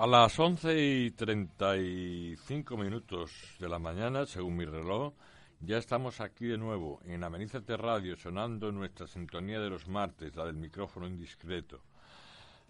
A 0.00 0.06
las 0.06 0.38
once 0.38 0.82
y 0.82 1.10
treinta 1.10 1.76
y 1.76 2.34
cinco 2.46 2.78
minutos 2.78 3.32
de 3.58 3.68
la 3.68 3.78
mañana, 3.78 4.24
según 4.24 4.56
mi 4.56 4.64
reloj, 4.64 5.12
ya 5.60 5.76
estamos 5.76 6.22
aquí 6.22 6.46
de 6.46 6.56
nuevo 6.56 7.02
en 7.04 7.22
Amenízate 7.22 7.76
Radio, 7.76 8.16
sonando 8.16 8.72
nuestra 8.72 9.06
sintonía 9.06 9.60
de 9.60 9.68
los 9.68 9.88
martes, 9.88 10.34
la 10.34 10.46
del 10.46 10.56
micrófono 10.56 11.06
indiscreto. 11.06 11.82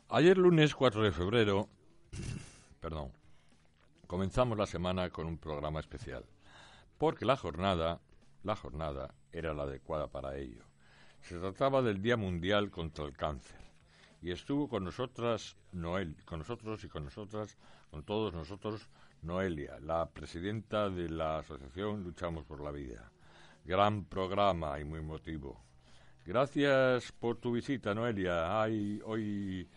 Ayer 0.08 0.38
lunes 0.38 0.74
4 0.74 1.04
de 1.04 1.12
febrero, 1.12 1.68
perdón, 2.80 3.12
comenzamos 4.08 4.58
la 4.58 4.66
semana 4.66 5.10
con 5.10 5.28
un 5.28 5.38
programa 5.38 5.78
especial, 5.78 6.24
porque 6.98 7.24
la 7.24 7.36
jornada, 7.36 8.00
la 8.42 8.56
jornada 8.56 9.14
era 9.30 9.54
la 9.54 9.62
adecuada 9.62 10.08
para 10.08 10.36
ello. 10.36 10.64
Se 11.20 11.38
trataba 11.38 11.80
del 11.80 12.02
Día 12.02 12.16
Mundial 12.16 12.72
contra 12.72 13.04
el 13.04 13.16
Cáncer 13.16 13.70
y 14.23 14.30
estuvo 14.30 14.69
con 14.69 14.84
nosotras 14.84 15.56
Noel, 15.73 16.16
con 16.24 16.41
nosotros 16.41 16.84
y 16.84 16.88
con 16.88 17.05
nosotras, 17.05 17.57
con 17.90 18.02
todos 18.02 18.32
nosotros 18.35 18.88
Noelia, 19.23 19.79
la 19.80 20.09
presidenta 20.09 20.88
de 20.88 21.09
la 21.09 21.38
asociación 21.38 22.02
Luchamos 22.02 22.45
por 22.45 22.62
la 22.62 22.71
Vida. 22.71 23.10
Gran 23.65 24.04
programa 24.04 24.79
y 24.80 24.85
muy 24.85 25.01
emotivo. 25.01 25.62
Gracias 26.24 27.12
por 27.12 27.37
tu 27.37 27.52
visita, 27.52 27.95
Noelia. 27.95 28.62
hoy 29.04 29.68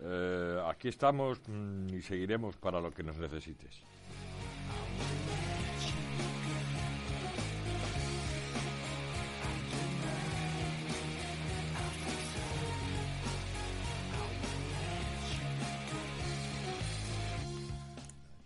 eh, 0.00 0.62
aquí 0.66 0.88
estamos 0.88 1.40
mm, 1.46 1.88
y 1.94 2.02
seguiremos 2.02 2.56
para 2.56 2.80
lo 2.80 2.90
que 2.90 3.02
nos 3.02 3.16
necesites. 3.18 3.82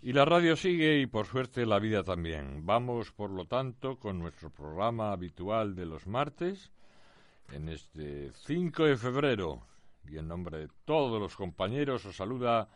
Y 0.03 0.13
la 0.13 0.25
radio 0.25 0.55
sigue 0.55 0.99
y 0.99 1.05
por 1.05 1.27
suerte 1.27 1.63
la 1.63 1.77
vida 1.77 2.03
también. 2.03 2.65
Vamos, 2.65 3.11
por 3.11 3.29
lo 3.29 3.45
tanto, 3.45 3.99
con 3.99 4.17
nuestro 4.17 4.49
programa 4.49 5.11
habitual 5.11 5.75
de 5.75 5.85
los 5.85 6.07
martes, 6.07 6.71
en 7.51 7.69
este 7.69 8.31
5 8.33 8.85
de 8.85 8.97
febrero. 8.97 9.67
Y 10.09 10.17
en 10.17 10.27
nombre 10.27 10.57
de 10.57 10.69
todos 10.85 11.21
los 11.21 11.35
compañeros 11.35 12.03
os 12.05 12.15
saluda 12.15 12.67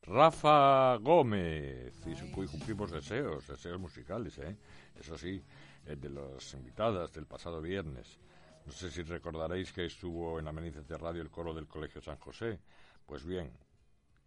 Rafa 0.00 0.96
Gómez. 0.96 2.00
Y 2.06 2.46
cumplimos 2.46 2.90
deseos, 2.90 3.46
deseos 3.46 3.78
musicales, 3.78 4.38
¿eh? 4.38 4.56
Eso 4.98 5.18
sí, 5.18 5.44
de 5.84 6.08
las 6.08 6.54
invitadas 6.54 7.12
del 7.12 7.26
pasado 7.26 7.60
viernes. 7.60 8.18
No 8.64 8.72
sé 8.72 8.90
si 8.90 9.02
recordaréis 9.02 9.70
que 9.70 9.84
estuvo 9.84 10.38
en 10.38 10.48
Amenizas 10.48 10.88
de 10.88 10.96
Radio 10.96 11.20
el 11.20 11.30
coro 11.30 11.52
del 11.52 11.66
Colegio 11.66 12.00
San 12.00 12.16
José. 12.16 12.58
Pues 13.04 13.22
bien, 13.26 13.52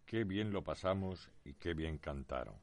qué 0.08 0.24
bien 0.24 0.50
lo 0.50 0.64
pasamos 0.64 1.30
y 1.44 1.52
qué 1.52 1.74
bien 1.74 1.98
cantaron. 1.98 2.54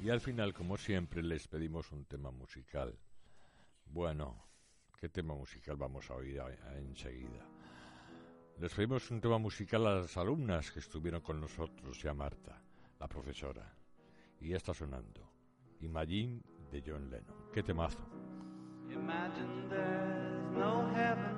Y 0.00 0.08
al 0.08 0.20
final, 0.20 0.54
como 0.54 0.76
siempre, 0.76 1.20
les 1.20 1.48
pedimos 1.48 1.90
un 1.90 2.04
tema 2.04 2.30
musical. 2.30 2.96
Bueno, 3.86 4.40
¿qué 5.00 5.08
tema 5.08 5.34
musical 5.34 5.76
vamos 5.76 6.08
a 6.10 6.14
oír 6.14 6.40
enseguida? 6.76 7.44
Les 8.60 8.72
pedimos 8.72 9.10
un 9.10 9.20
tema 9.20 9.38
musical 9.38 9.84
a 9.84 9.96
las 9.96 10.16
alumnas 10.16 10.70
que 10.70 10.78
estuvieron 10.78 11.22
con 11.22 11.40
nosotros 11.40 12.04
y 12.04 12.06
a 12.06 12.14
Marta, 12.14 12.62
la 13.00 13.08
profesora 13.08 13.75
y 14.40 14.54
está 14.54 14.74
sonando 14.74 15.26
Imagine 15.80 16.40
de 16.70 16.82
John 16.84 17.10
Lennon. 17.10 17.34
¡Qué 17.52 17.62
temazo! 17.62 17.98
Imagine 18.90 19.68
there's 19.68 20.50
no 20.56 20.88
heaven. 20.94 21.36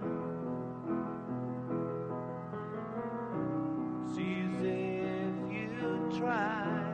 See 4.14 4.42
if 5.50 5.82
you 5.82 6.18
try. 6.18 6.87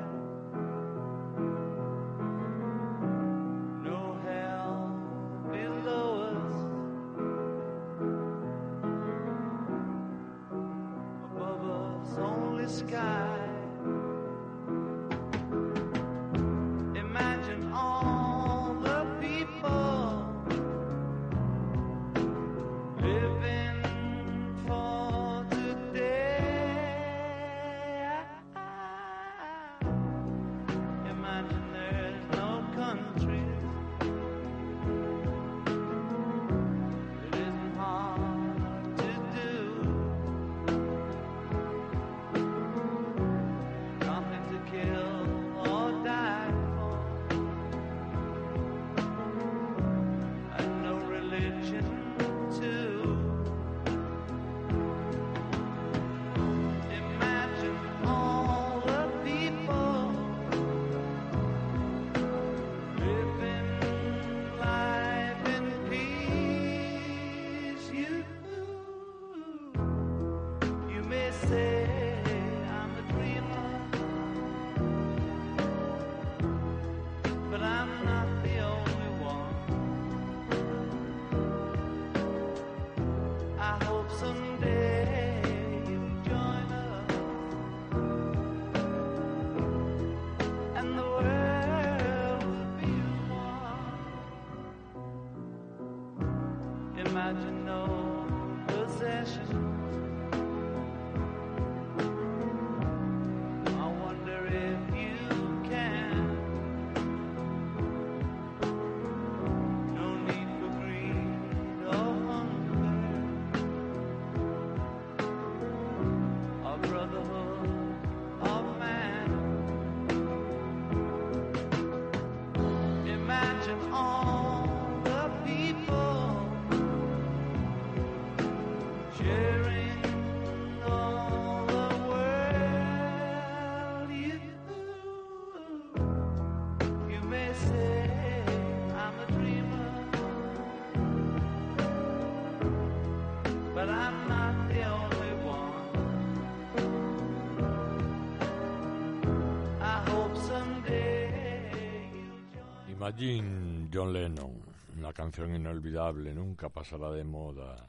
Imagine 153.16 153.90
John 153.94 154.12
Lennon, 154.12 154.60
una 154.98 155.12
canción 155.12 155.54
inolvidable, 155.54 156.34
nunca 156.34 156.68
pasará 156.68 157.12
de 157.12 157.22
moda, 157.22 157.88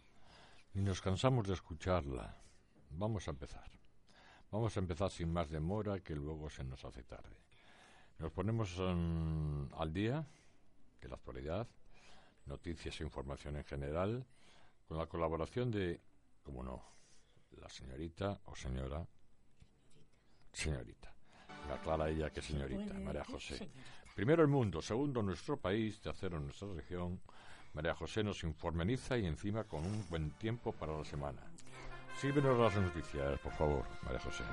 ni 0.75 0.83
nos 0.83 1.01
cansamos 1.01 1.47
de 1.47 1.55
escucharla. 1.55 2.37
Vamos 2.91 3.27
a 3.27 3.31
empezar. 3.31 3.71
Vamos 4.51 4.77
a 4.77 4.81
empezar 4.81 5.09
sin 5.09 5.33
más 5.33 5.49
demora, 5.49 5.99
que 6.01 6.13
luego 6.13 6.47
se 6.51 6.63
nos 6.63 6.85
hace 6.85 7.01
tarde. 7.01 7.35
Nos 8.19 8.31
ponemos 8.33 8.79
al 8.79 9.91
día 9.91 10.27
de 11.01 11.09
la 11.09 11.15
actualidad, 11.15 11.67
noticias 12.45 13.01
e 13.01 13.03
información 13.03 13.55
en 13.55 13.63
general, 13.63 14.27
con 14.87 14.99
la 14.99 15.07
colaboración 15.07 15.71
de, 15.71 16.01
como 16.43 16.61
no, 16.61 16.83
la 17.59 17.69
señorita 17.69 18.41
o 18.45 18.55
señora, 18.55 19.03
señorita. 20.53 21.11
Me 21.67 21.73
aclara 21.73 22.09
ella 22.09 22.29
que 22.29 22.43
señorita, 22.43 22.93
María 22.93 23.23
José. 23.23 23.71
Primero 24.15 24.43
el 24.43 24.47
mundo, 24.47 24.81
segundo 24.81 25.21
nuestro 25.21 25.57
país, 25.57 25.99
tercero 25.99 26.39
nuestra 26.39 26.69
región. 26.73 27.19
María 27.73 27.93
José 27.93 28.23
nos 28.23 28.45
informeniza 28.45 29.17
y 29.17 29.25
encima 29.25 29.65
con 29.65 29.85
un 29.85 30.05
buen 30.09 30.31
tiempo 30.31 30.71
para 30.71 30.97
la 30.97 31.03
semana. 31.03 31.41
Síguenos 32.21 32.57
las 32.57 32.73
noticias, 32.77 33.37
por 33.41 33.51
favor, 33.51 33.83
María 34.03 34.19
José. 34.21 34.45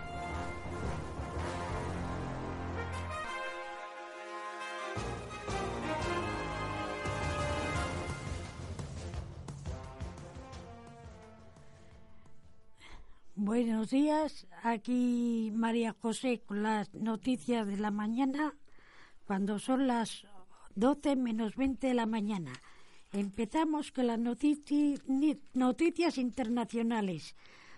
Buenos 13.36 13.90
días, 13.90 14.48
aquí 14.64 15.52
María 15.54 15.94
José 16.00 16.42
con 16.44 16.64
las 16.64 16.92
noticias 16.94 17.64
de 17.66 17.76
la 17.76 17.92
mañana, 17.92 18.54
cuando 19.32 19.58
son 19.58 19.86
las 19.86 20.26
12 20.74 21.16
menos 21.16 21.56
20 21.56 21.86
de 21.86 21.94
la 21.94 22.04
mañana. 22.04 22.52
Empezamos 23.14 23.90
con 23.90 24.08
las 24.08 24.18
noticias 24.18 26.18
internacionales. 26.18 27.34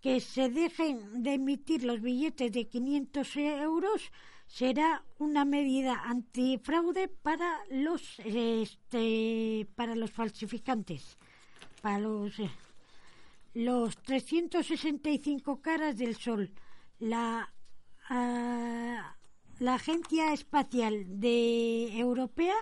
que 0.00 0.20
se 0.20 0.48
dejen 0.48 1.22
de 1.22 1.34
emitir 1.34 1.84
los 1.84 2.00
billetes 2.00 2.50
de 2.52 2.66
500 2.66 3.36
euros 3.36 4.10
será 4.48 5.04
una 5.18 5.44
medida 5.44 6.02
antifraude 6.04 7.08
para 7.08 7.60
los 7.70 8.18
este, 8.24 9.68
para 9.76 9.94
los 9.94 10.10
falsificantes 10.10 11.16
para 11.80 12.00
los 12.00 12.38
eh, 12.40 12.50
los 13.54 13.96
365 13.98 15.60
caras 15.60 15.98
del 15.98 16.16
sol. 16.16 16.50
La 16.98 17.52
ah, 18.08 19.16
la 19.60 19.74
agencia 19.74 20.32
espacial 20.32 21.04
de 21.20 21.96
europea 21.98 22.56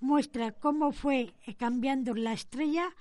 muestra 0.00 0.52
cómo 0.52 0.92
fue 0.92 1.34
cambiando 1.58 2.14
la 2.14 2.32
estrella 2.32 2.94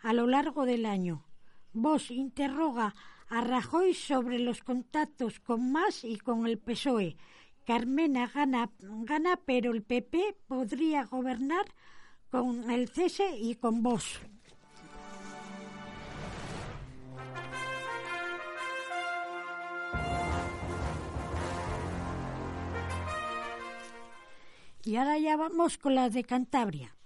a 0.00 0.12
lo 0.12 0.26
largo 0.26 0.64
del 0.64 0.86
año. 0.86 1.24
Vos 1.72 2.10
interroga 2.10 2.94
a 3.28 3.40
Rajoy 3.40 3.94
sobre 3.94 4.38
los 4.38 4.62
contactos 4.62 5.40
con 5.40 5.72
Mas 5.72 6.04
y 6.04 6.18
con 6.18 6.46
el 6.46 6.58
PSOE. 6.58 7.16
Carmena 7.66 8.26
gana, 8.26 8.70
gana 8.80 9.38
pero 9.44 9.72
el 9.72 9.82
PP 9.82 10.36
podría 10.46 11.04
gobernar 11.04 11.66
con 12.30 12.70
el 12.70 12.88
cese 12.88 13.36
y 13.36 13.56
con 13.56 13.82
vos. 13.82 14.20
Y 24.84 24.96
ahora 24.96 25.18
ya 25.18 25.36
vamos 25.36 25.76
con 25.76 25.94
las 25.94 26.14
de 26.14 26.24
Cantabria. 26.24 26.97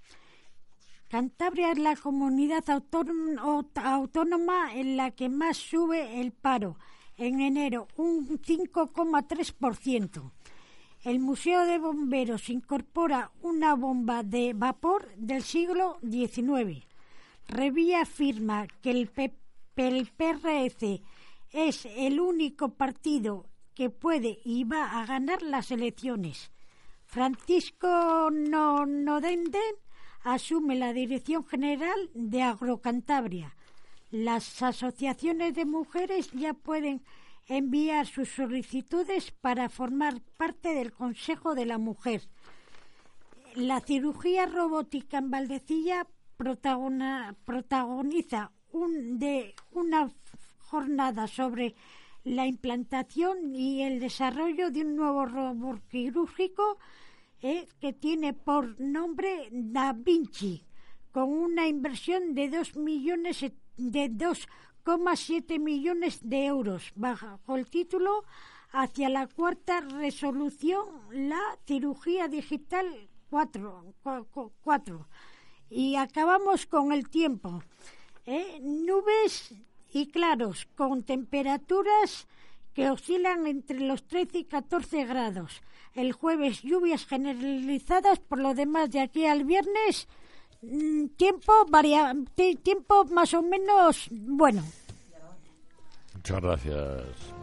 Cantabria 1.13 1.73
es 1.73 1.79
la 1.79 1.95
comunidad 1.95 2.65
autónoma 2.71 4.75
en 4.75 4.97
la 4.97 5.11
que 5.11 5.29
más 5.29 5.59
sube 5.59 6.23
el 6.23 6.33
paro. 6.33 6.79
En 7.19 7.43
enero, 7.43 7.87
un 7.97 8.41
5,3%. 8.41 10.33
El 11.05 11.19
Museo 11.19 11.67
de 11.67 11.79
Bomberos 11.79 12.49
incorpora 12.49 13.31
una 13.43 13.75
bomba 13.75 14.23
de 14.23 14.55
vapor 14.55 15.15
del 15.17 15.43
siglo 15.43 15.99
XIX. 16.01 16.83
Revía 17.47 18.01
afirma 18.01 18.67
que 18.81 18.93
el, 18.93 19.11
PRC 19.11 21.03
es 21.51 21.85
el 21.95 22.21
único 22.21 22.71
partido 22.71 23.45
que 23.75 23.91
puede 23.91 24.39
y 24.47 24.65
va 24.65 24.99
a 24.99 25.05
ganar 25.05 25.43
las 25.43 25.73
elecciones. 25.73 26.51
Francisco 27.05 28.31
Nodenden 28.31 29.77
asume 30.25 30.77
la 30.77 30.93
dirección 30.93 31.45
general 31.45 32.11
de 32.15 32.43
Agrocantabria. 32.43 33.55
Las 34.11 34.63
asociaciones 34.63 35.55
de 35.55 35.65
mujeres 35.65 36.31
ya 36.33 36.55
pueden 36.55 37.03
enviar 37.47 38.07
sus 38.07 38.29
solicitudes 38.29 39.31
para 39.31 39.69
formar 39.69 40.21
parte 40.37 40.75
del 40.75 40.93
Consejo 40.93 41.55
de 41.55 41.67
la 41.67 41.79
Mujer. 41.79 42.23
La 43.55 43.81
cirugía 43.81 44.47
robótica 44.47 45.19
en 45.19 45.31
Valdecilla 45.31 46.07
protagoniza 46.37 48.53
una 48.73 50.11
jornada 50.59 51.27
sobre 51.27 51.75
la 52.25 52.47
implantación 52.47 53.55
y 53.55 53.83
el 53.83 54.01
desarrollo 54.01 54.71
de 54.71 54.83
un 54.83 54.97
nuevo 54.97 55.27
robot 55.27 55.87
quirúrgico 55.89 56.79
eh, 57.43 57.67
que 57.81 57.93
tiene 57.93 58.33
por 58.33 58.81
nombre 58.81 59.49
Da 59.51 59.93
Vinci, 59.93 60.65
con 61.11 61.29
una 61.29 61.67
inversión 61.67 62.35
de 62.35 62.49
2 62.49 62.77
millones 62.77 63.41
de 63.77 64.11
2,7 64.11 65.59
millones 65.59 66.21
de 66.23 66.47
euros 66.47 66.93
bajo 66.95 67.57
el 67.57 67.67
título 67.67 68.25
hacia 68.71 69.09
la 69.09 69.27
cuarta 69.27 69.81
resolución 69.81 70.87
la 71.11 71.41
cirugía 71.67 72.29
digital 72.29 73.09
4, 73.29 73.95
4. 74.63 75.09
y 75.69 75.97
acabamos 75.97 76.67
con 76.67 76.93
el 76.93 77.09
tiempo 77.09 77.63
eh, 78.25 78.61
nubes 78.63 79.55
y 79.93 80.07
claros 80.07 80.69
con 80.77 81.03
temperaturas 81.03 82.27
que 82.75 82.91
oscilan 82.91 83.47
entre 83.47 83.81
los 83.81 84.07
13 84.07 84.39
y 84.39 84.45
14 84.45 85.05
grados. 85.05 85.63
El 85.95 86.13
jueves 86.13 86.63
lluvias 86.63 87.07
generalizadas, 87.07 88.19
por 88.19 88.39
lo 88.39 88.55
demás 88.55 88.91
de 88.91 89.01
aquí 89.01 89.27
al 89.27 89.45
viernes 89.45 90.09
mm, 90.63 91.09
tiempo 91.17 91.53
varia, 91.69 92.15
tiempo 92.63 93.05
más 93.07 93.35
o 93.35 93.43
menos 93.43 94.09
bueno. 94.11 94.63
Muchas 96.15 96.41
gracias. 96.41 97.35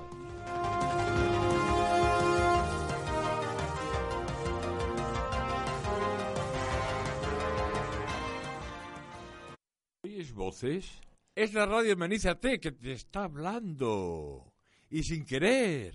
¿Oyes 10.03 10.33
voces? 10.33 11.01
Es 11.35 11.53
la 11.53 11.65
radio 11.65 11.95
Menízate 11.95 12.59
que 12.59 12.71
te 12.71 12.93
está 12.93 13.25
hablando. 13.25 14.48
Y 14.91 15.03
sin 15.03 15.25
querer, 15.25 15.93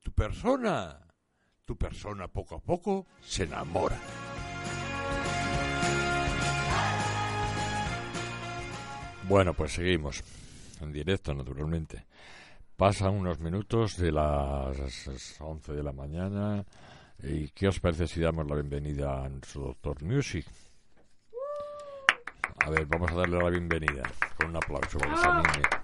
tu 0.00 0.12
persona, 0.12 0.98
tu 1.64 1.76
persona 1.76 2.28
poco 2.28 2.56
a 2.56 2.60
poco 2.60 3.06
se 3.20 3.44
enamora. 3.44 3.98
Bueno, 9.28 9.54
pues 9.54 9.72
seguimos 9.72 10.22
en 10.80 10.92
directo, 10.92 11.34
naturalmente. 11.34 12.06
Pasan 12.76 13.14
unos 13.14 13.38
minutos 13.38 13.96
de 13.98 14.12
las 14.12 15.38
11 15.38 15.72
de 15.72 15.82
la 15.82 15.92
mañana. 15.92 16.64
¿Y 17.22 17.48
qué 17.50 17.68
os 17.68 17.78
parece 17.78 18.08
si 18.08 18.20
damos 18.20 18.46
la 18.48 18.56
bienvenida 18.56 19.24
a 19.24 19.30
su 19.46 19.60
Doctor 19.60 20.02
Music? 20.02 20.46
A 22.64 22.70
ver, 22.70 22.86
vamos 22.86 23.10
a 23.12 23.14
darle 23.14 23.38
la 23.38 23.50
bienvenida 23.50 24.02
con 24.36 24.50
un 24.50 24.56
aplauso 24.56 24.98
para 24.98 25.81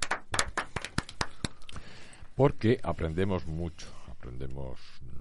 Porque 2.38 2.78
aprendemos 2.84 3.48
mucho, 3.48 3.88
aprendemos 4.08 4.78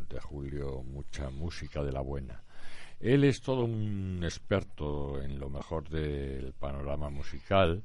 de 0.07 0.19
Julio 0.19 0.83
mucha 0.83 1.31
música 1.31 1.81
de 1.81 1.91
la 1.91 2.01
buena. 2.01 2.43
Él 2.99 3.23
es 3.23 3.41
todo 3.41 3.65
un 3.65 4.19
experto 4.23 5.19
en 5.19 5.39
lo 5.39 5.49
mejor 5.49 5.89
del 5.89 6.53
panorama 6.53 7.09
musical, 7.09 7.81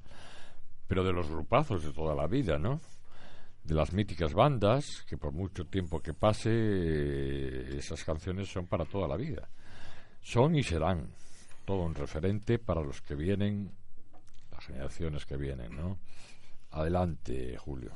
pero 0.87 1.03
de 1.03 1.15
los 1.15 1.31
grupazos 1.31 1.83
de 1.83 1.95
toda 1.95 2.15
la 2.15 2.27
vida, 2.27 2.59
¿no? 2.59 2.83
De 3.65 3.75
las 3.75 3.95
míticas 3.95 4.35
bandas, 4.35 5.03
que 5.09 5.17
por 5.17 5.33
mucho 5.33 5.65
tiempo 5.65 6.01
que 6.01 6.13
pase, 6.13 6.51
eh, 6.53 7.77
esas 7.79 8.05
canciones 8.05 8.53
son 8.53 8.67
para 8.67 8.85
toda 8.85 9.09
la 9.09 9.17
vida. 9.17 9.49
Son 10.21 10.55
y 10.57 10.63
serán 10.63 11.09
todo 11.65 11.85
un 11.85 11.95
referente 11.95 12.59
para 12.59 12.83
los 12.83 13.01
que 13.01 13.15
vienen, 13.15 13.73
las 14.51 14.67
generaciones 14.67 15.25
que 15.25 15.39
vienen, 15.39 15.75
¿no? 15.75 15.97
Adelante, 16.73 17.57
Julio. 17.57 17.93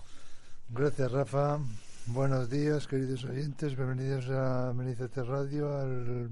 Gracias, 0.68 1.12
Rafa. 1.12 1.61
Buenos 2.06 2.50
días, 2.50 2.88
queridos 2.88 3.25
oyentes. 3.25 3.76
Bienvenidos 3.76 4.28
a 4.30 4.73
Menicete 4.75 5.23
Radio, 5.23 5.78
al 5.78 6.28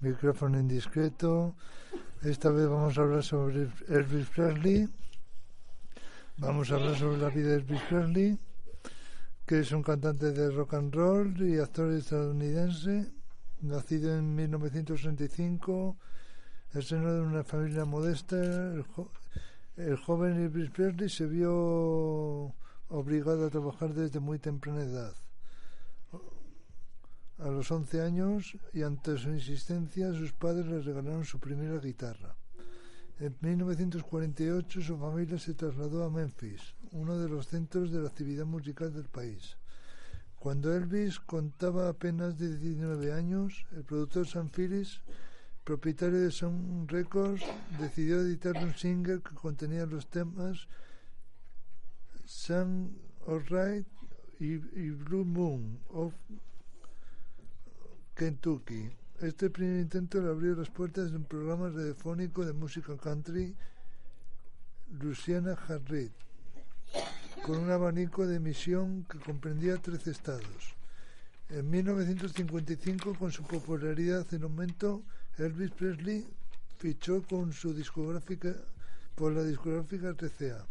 micrófono 0.00 0.58
indiscreto. 0.58 1.54
Esta 2.22 2.48
vez 2.50 2.68
vamos 2.68 2.96
a 2.96 3.02
hablar 3.02 3.22
sobre 3.22 3.68
Elvis 3.88 4.28
Presley. 4.28 4.88
Vamos 6.38 6.70
a 6.70 6.76
hablar 6.76 6.96
sobre 6.96 7.18
la 7.18 7.28
vida 7.28 7.50
de 7.50 7.56
Elvis 7.56 7.82
Presley, 7.82 8.38
que 9.44 9.60
es 9.60 9.70
un 9.72 9.82
cantante 9.82 10.32
de 10.32 10.50
rock 10.50 10.72
and 10.72 10.94
roll 10.94 11.36
y 11.42 11.58
actor 11.58 11.92
estadounidense, 11.92 13.12
nacido 13.60 14.16
en 14.16 14.34
1965 14.34 15.98
el 16.72 16.82
seno 16.82 17.12
de 17.12 17.20
una 17.20 17.44
familia 17.44 17.84
modesta, 17.84 18.36
el, 18.36 19.96
joven 19.96 20.42
Elvis 20.42 20.70
Presley 20.70 21.10
se 21.10 21.26
vio 21.26 22.54
obligado 22.88 23.46
a 23.46 23.50
trabajar 23.50 23.94
desde 23.94 24.20
muy 24.20 24.38
temprana 24.38 24.82
edad. 24.82 25.14
A 27.38 27.48
los 27.48 27.70
11 27.70 28.00
años 28.00 28.56
y 28.72 28.82
ante 28.82 29.18
su 29.18 29.30
insistencia, 29.30 30.12
sus 30.14 30.32
padres 30.32 30.66
le 30.66 30.80
regalaron 30.80 31.24
su 31.24 31.38
primera 31.38 31.78
guitarra. 31.78 32.34
En 33.18 33.36
1948 33.40 34.80
su 34.80 34.96
familia 34.98 35.38
se 35.38 35.54
trasladó 35.54 36.04
a 36.04 36.10
Memphis, 36.10 36.74
uno 36.92 37.18
de 37.18 37.28
los 37.28 37.48
centros 37.48 37.90
de 37.90 38.00
la 38.00 38.08
actividad 38.08 38.46
musical 38.46 38.92
del 38.92 39.08
país. 39.08 39.56
Cuando 40.38 40.74
Elvis 40.74 41.18
contaba 41.20 41.88
apenas 41.88 42.38
19 42.38 43.12
años, 43.12 43.66
el 43.72 43.84
productor 43.84 44.26
Sam 44.26 44.50
Phillips 44.50 45.02
propietario 45.66 46.20
de 46.20 46.30
Sound 46.30 46.88
Records, 46.88 47.42
decidió 47.80 48.20
editar 48.20 48.54
un 48.56 48.72
single 48.76 49.20
que 49.20 49.34
contenía 49.34 49.84
los 49.84 50.08
temas 50.08 50.68
Sun 52.26 52.98
Alright 53.28 53.86
y, 54.40 54.56
Blue 54.56 55.24
Moon 55.24 55.78
of 55.90 56.12
Kentucky. 58.16 58.90
Este 59.20 59.48
primer 59.48 59.80
intento 59.80 60.20
le 60.20 60.30
abrió 60.30 60.56
las 60.56 60.68
puertas 60.68 61.12
de 61.12 61.18
un 61.18 61.24
programa 61.24 61.68
radiofónico 61.68 62.44
de 62.44 62.52
música 62.52 62.96
country, 62.96 63.54
Luciana 65.00 65.52
Harrit, 65.68 66.12
con 67.44 67.58
un 67.58 67.70
abanico 67.70 68.26
de 68.26 68.36
emisión 68.36 69.04
que 69.04 69.20
comprendía 69.20 69.76
13 69.76 70.10
estados. 70.10 70.74
En 71.48 71.70
1955, 71.70 73.14
con 73.14 73.30
su 73.30 73.44
popularidad 73.44 74.26
en 74.34 74.42
aumento, 74.42 75.04
Elvis 75.38 75.70
Presley 75.70 76.26
fichó 76.76 77.22
con 77.22 77.52
su 77.52 77.72
discográfica 77.72 78.52
por 79.14 79.32
la 79.32 79.44
discográfica 79.44 80.12
TCA. 80.12 80.66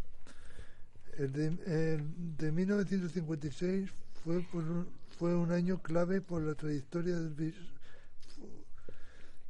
El 1.17 1.31
de, 1.31 2.51
1956 2.51 3.89
fue, 4.21 4.45
un, 4.51 4.89
fue 5.17 5.33
un 5.33 5.53
año 5.53 5.81
clave 5.81 6.19
por 6.19 6.41
la 6.41 6.55
trayectoria 6.55 7.15
de 7.15 7.27
Elvis, 7.27 7.55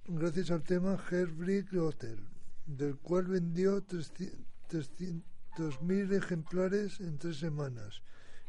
gracias 0.08 0.52
al 0.52 0.62
tema 0.62 0.96
Heartbreak 0.96 1.74
Hotel, 1.74 2.20
del 2.68 2.98
cual 2.98 3.26
vendió 3.26 3.84
300.000 3.84 6.14
ejemplares 6.14 7.00
en 7.00 7.18
tres 7.18 7.38
semanas 7.38 8.04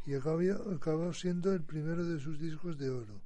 y 0.05 0.13
acabó 0.13 1.15
siendo 1.15 1.55
el 1.55 1.63
primero 1.63 2.05
de 2.05 2.21
sus 2.21 2.39
discos 2.39 2.77
de 2.77 2.91
oro. 2.91 3.23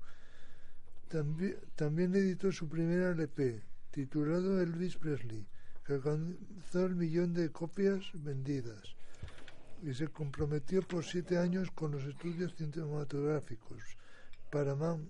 También, 1.09 2.15
editó 2.15 2.53
su 2.53 2.69
primer 2.69 3.01
LP, 3.01 3.61
titulado 3.91 4.61
Elvis 4.61 4.97
Presley, 4.97 5.49
que 5.85 5.95
alcanzó 5.95 6.87
el 6.87 6.95
millón 6.95 7.35
de 7.35 7.51
copias 7.51 8.05
vendidas 8.15 9.00
y 9.83 9.95
se 9.95 10.09
comprometió 10.09 10.83
por 10.83 11.05
siete 11.05 11.39
años 11.39 11.71
con 11.71 11.93
los 11.93 12.05
estudios 12.05 12.55
cinematográficos. 12.57 13.83
Paramount, 14.51 15.09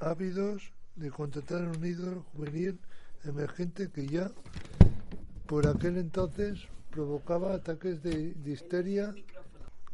ávidos 0.00 0.72
de 0.96 1.10
contratar 1.10 1.64
a 1.64 1.70
un 1.70 1.84
ídolo 1.84 2.22
juvenil 2.32 2.78
emergente 3.24 3.90
que 3.90 4.06
ya 4.06 4.30
por 5.46 5.66
aquel 5.66 5.96
entonces 5.96 6.68
provocaba 6.90 7.54
ataques 7.54 8.02
de, 8.02 8.34
histeria 8.44 9.14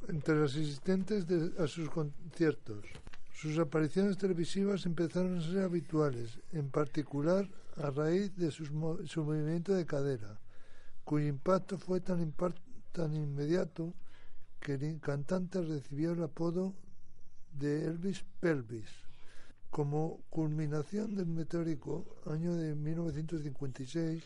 entre 0.09 0.35
los 0.37 0.53
asistentes 0.55 1.25
a 1.59 1.67
sus 1.67 1.89
conciertos. 1.91 2.85
Sus 3.33 3.59
apariciones 3.59 4.17
televisivas 4.17 4.87
empezaron 4.87 5.39
a 5.39 5.43
ser 5.43 5.63
habituales, 5.63 6.39
en 6.53 6.71
particular 6.71 7.49
a 7.77 7.91
raíz 7.91 8.35
de 8.37 8.51
su 8.51 8.73
movimiento 9.25 9.75
de 9.75 9.87
cadera, 9.87 10.39
cuyo 11.05 11.27
impacto 11.27 11.79
fue 11.79 12.01
tan, 12.01 12.21
tan 12.95 13.13
inmediato 13.17 13.93
que 14.61 14.75
el 14.75 15.01
cantante 15.01 15.61
recibió 15.61 16.13
el 16.13 16.23
apodo 16.23 16.75
de 17.59 17.87
Elvis 17.87 18.25
Pelvis. 18.39 18.89
Como 19.69 20.23
culminación 20.31 21.17
del 21.17 21.27
meteórico 21.27 22.07
año 22.27 22.55
de 22.55 22.77
1956, 22.77 24.23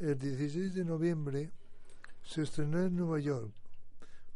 el 0.00 0.18
16 0.18 0.74
de 0.74 0.84
noviembre 0.84 1.50
se 2.22 2.42
estrenó 2.42 2.82
en 2.82 2.96
Nueva 2.96 3.18
York, 3.18 3.50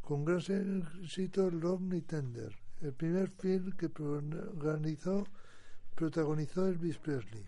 con 0.01 0.25
gran 0.25 0.41
éxito 0.41 1.51
Love 1.51 2.03
Tender, 2.07 2.57
el 2.81 2.95
primer 2.95 3.29
film 3.29 3.73
que 3.73 3.91
protagonizó, 3.91 5.27
protagonizó 5.95 6.67
Elvis 6.67 6.97
Presley. 6.97 7.47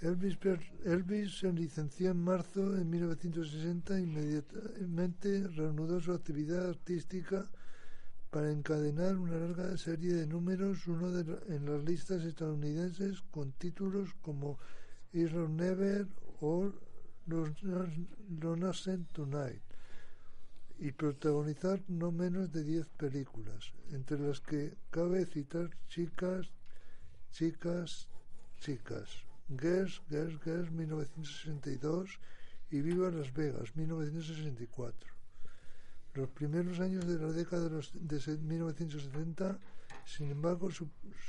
Elvis, 0.00 0.36
Elvis 0.84 1.38
se 1.38 1.50
licenció 1.52 2.10
en 2.10 2.22
marzo 2.22 2.70
de 2.70 2.84
1960 2.84 3.96
e 3.96 4.02
inmediatamente 4.02 5.48
reanudó 5.48 6.00
su 6.00 6.12
actividad 6.12 6.68
artística 6.68 7.50
para 8.30 8.52
encadenar 8.52 9.16
una 9.16 9.38
larga 9.38 9.74
serie 9.78 10.12
de 10.12 10.26
números 10.26 10.86
uno 10.86 11.08
en 11.48 11.64
las 11.64 11.82
listas 11.84 12.24
estadounidenses 12.24 13.22
con 13.30 13.52
títulos 13.52 14.12
como 14.20 14.58
Is 15.14 15.32
Never 15.32 16.06
o 16.40 16.70
Don't 17.24 17.56
Tonight 19.12 19.62
y 20.78 20.92
protagonizar 20.92 21.82
no 21.88 22.12
menos 22.12 22.52
de 22.52 22.64
10 22.64 22.86
películas, 22.98 23.72
entre 23.92 24.18
las 24.18 24.40
que 24.40 24.76
cabe 24.90 25.24
citar 25.24 25.70
Chicas, 25.88 26.50
Chicas, 27.32 28.08
Chicas, 28.60 29.25
Girls, 29.48 30.02
Girls, 30.10 30.40
Girls 30.42 30.72
1962 30.72 32.18
y 32.70 32.80
Viva 32.80 33.10
Las 33.10 33.32
Vegas 33.32 33.76
1964. 33.76 35.14
Los 36.14 36.28
primeros 36.30 36.80
años 36.80 37.06
de 37.06 37.18
la 37.18 37.30
década 37.30 37.64
de, 37.64 37.70
los, 37.70 37.92
de 37.94 38.38
1970, 38.38 39.58
sin 40.04 40.30
embargo, 40.30 40.70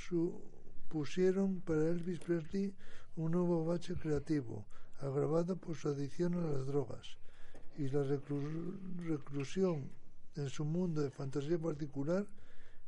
supusieron 0.10 1.62
para 1.62 1.90
Elvis 1.90 2.20
Presley 2.20 2.74
un 3.18 3.32
nuevo 3.34 3.66
bache 3.66 3.94
creativo, 3.94 4.66
agravado 5.00 5.56
por 5.58 5.76
su 5.76 5.90
adicción 5.90 6.34
a 6.34 6.42
las 6.42 6.66
drogas 6.66 7.18
y 7.78 7.88
la 7.90 8.04
reclusión 8.04 9.92
en 10.36 10.50
su 10.50 10.66
mundo 10.66 11.02
de 11.02 11.12
fantasía 11.12 11.60
particular 11.60 12.26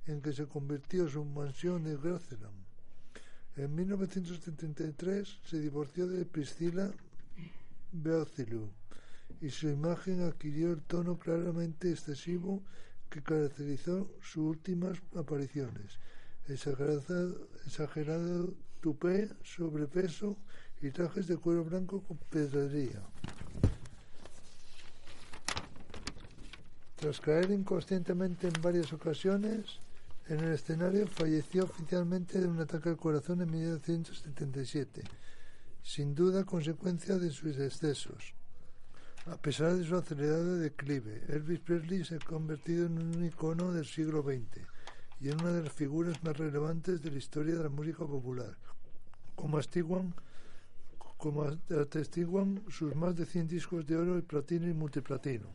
en 0.08 0.22
que 0.22 0.34
se 0.34 0.48
convirtió 0.48 1.08
su 1.08 1.24
mansión 1.24 1.84
de 1.84 1.98
Graceland. 1.98 2.69
En 3.60 3.76
1973 3.76 5.40
se 5.44 5.60
divorció 5.60 6.08
de 6.08 6.24
Priscilla 6.24 6.90
Beothilou 7.92 8.70
y 9.42 9.50
su 9.50 9.68
imagen 9.68 10.22
adquirió 10.22 10.72
el 10.72 10.82
tono 10.84 11.20
claramente 11.20 11.92
excesivo 11.92 12.64
que 13.10 13.22
caracterizó 13.22 14.10
sus 14.22 14.46
últimas 14.56 15.02
apariciones. 15.14 16.00
Exagerado, 16.48 17.50
exagerado 17.66 18.54
tupé, 18.80 19.28
sobrepeso 19.44 20.38
y 20.82 20.92
trajes 20.92 21.28
de 21.28 21.36
cuero 21.36 21.66
blanco 21.66 22.02
con 22.02 22.16
pedrería. 22.30 23.02
Tras 26.96 27.20
caer 27.20 27.52
inconscientemente 27.52 28.48
en 28.48 28.62
varias 28.62 28.94
ocasiones, 28.94 29.82
en 30.30 30.40
el 30.42 30.54
escenario 30.54 31.08
falleció 31.08 31.64
oficialmente 31.64 32.40
de 32.40 32.48
un 32.48 32.60
ataque 32.60 32.90
al 32.90 32.98
corazón 32.98 33.42
en 33.42 33.50
1977, 33.50 35.02
sin 35.82 36.14
duda 36.14 36.46
consecuencia 36.46 37.18
de 37.18 37.32
sus 37.32 37.58
excesos. 37.58 38.36
A 39.26 39.38
pesar 39.38 39.74
de 39.76 39.84
su 39.84 39.96
acelerado 39.96 40.58
declive, 40.58 41.24
Elvis 41.30 41.60
Presley 41.60 42.06
se 42.06 42.16
ha 42.16 42.20
convertido 42.20 42.86
en 42.86 43.00
un 43.00 43.26
icono 43.26 43.74
del 43.74 43.86
siglo 43.86 44.22
XX 44.22 44.62
y 45.20 45.30
en 45.30 45.42
una 45.42 45.52
de 45.52 45.64
las 45.64 45.74
figuras 45.74 46.24
más 46.24 46.38
relevantes 46.38 47.02
de 47.02 47.10
la 47.10 47.18
historia 47.18 47.56
de 47.56 47.64
la 47.64 47.70
música 47.70 48.06
popular, 48.06 48.56
como 49.36 49.58
atestiguan, 49.58 50.14
sus 52.70 52.96
más 52.96 53.16
de 53.16 53.26
100 53.26 53.48
discos 53.48 53.86
de 53.88 53.98
oro 53.98 54.18
y 54.18 54.22
platino 54.22 54.68
y 54.68 54.74
multiplatino. 54.74 55.48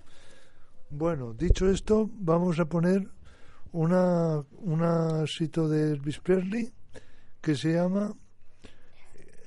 Bueno, 0.90 1.32
dicho 1.32 1.70
esto, 1.70 2.10
vamos 2.12 2.58
a 2.58 2.64
poner 2.64 3.08
una, 3.74 4.44
una 4.60 5.26
sitio 5.26 5.68
de 5.68 5.92
Elvis 5.92 6.20
Presley 6.20 6.72
que 7.40 7.56
se 7.56 7.72
llama 7.72 8.14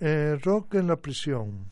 eh, 0.02 0.38
Rock 0.44 0.76
en 0.76 0.88
la 0.88 0.98
prisión. 0.98 1.72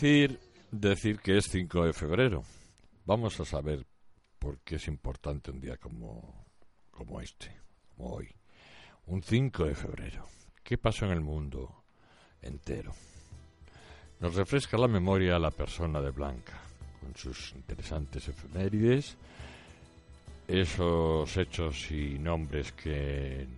Decir, 0.00 0.38
decir 0.70 1.18
que 1.18 1.38
es 1.38 1.46
5 1.50 1.86
de 1.86 1.92
febrero. 1.92 2.44
Vamos 3.04 3.40
a 3.40 3.44
saber 3.44 3.84
por 4.38 4.60
qué 4.60 4.76
es 4.76 4.86
importante 4.86 5.50
un 5.50 5.60
día 5.60 5.76
como, 5.76 6.46
como 6.92 7.20
este, 7.20 7.50
como 7.88 8.14
hoy. 8.14 8.28
Un 9.06 9.24
5 9.24 9.64
de 9.64 9.74
febrero. 9.74 10.24
¿Qué 10.62 10.78
pasó 10.78 11.04
en 11.06 11.10
el 11.10 11.20
mundo 11.20 11.82
entero? 12.40 12.94
Nos 14.20 14.36
refresca 14.36 14.78
la 14.78 14.86
memoria 14.86 15.36
la 15.36 15.50
persona 15.50 16.00
de 16.00 16.12
Blanca, 16.12 16.60
con 17.00 17.16
sus 17.16 17.52
interesantes 17.56 18.28
efemérides, 18.28 19.16
esos 20.46 21.36
hechos 21.36 21.90
y 21.90 22.20
nombres 22.20 22.70
que, 22.70 23.48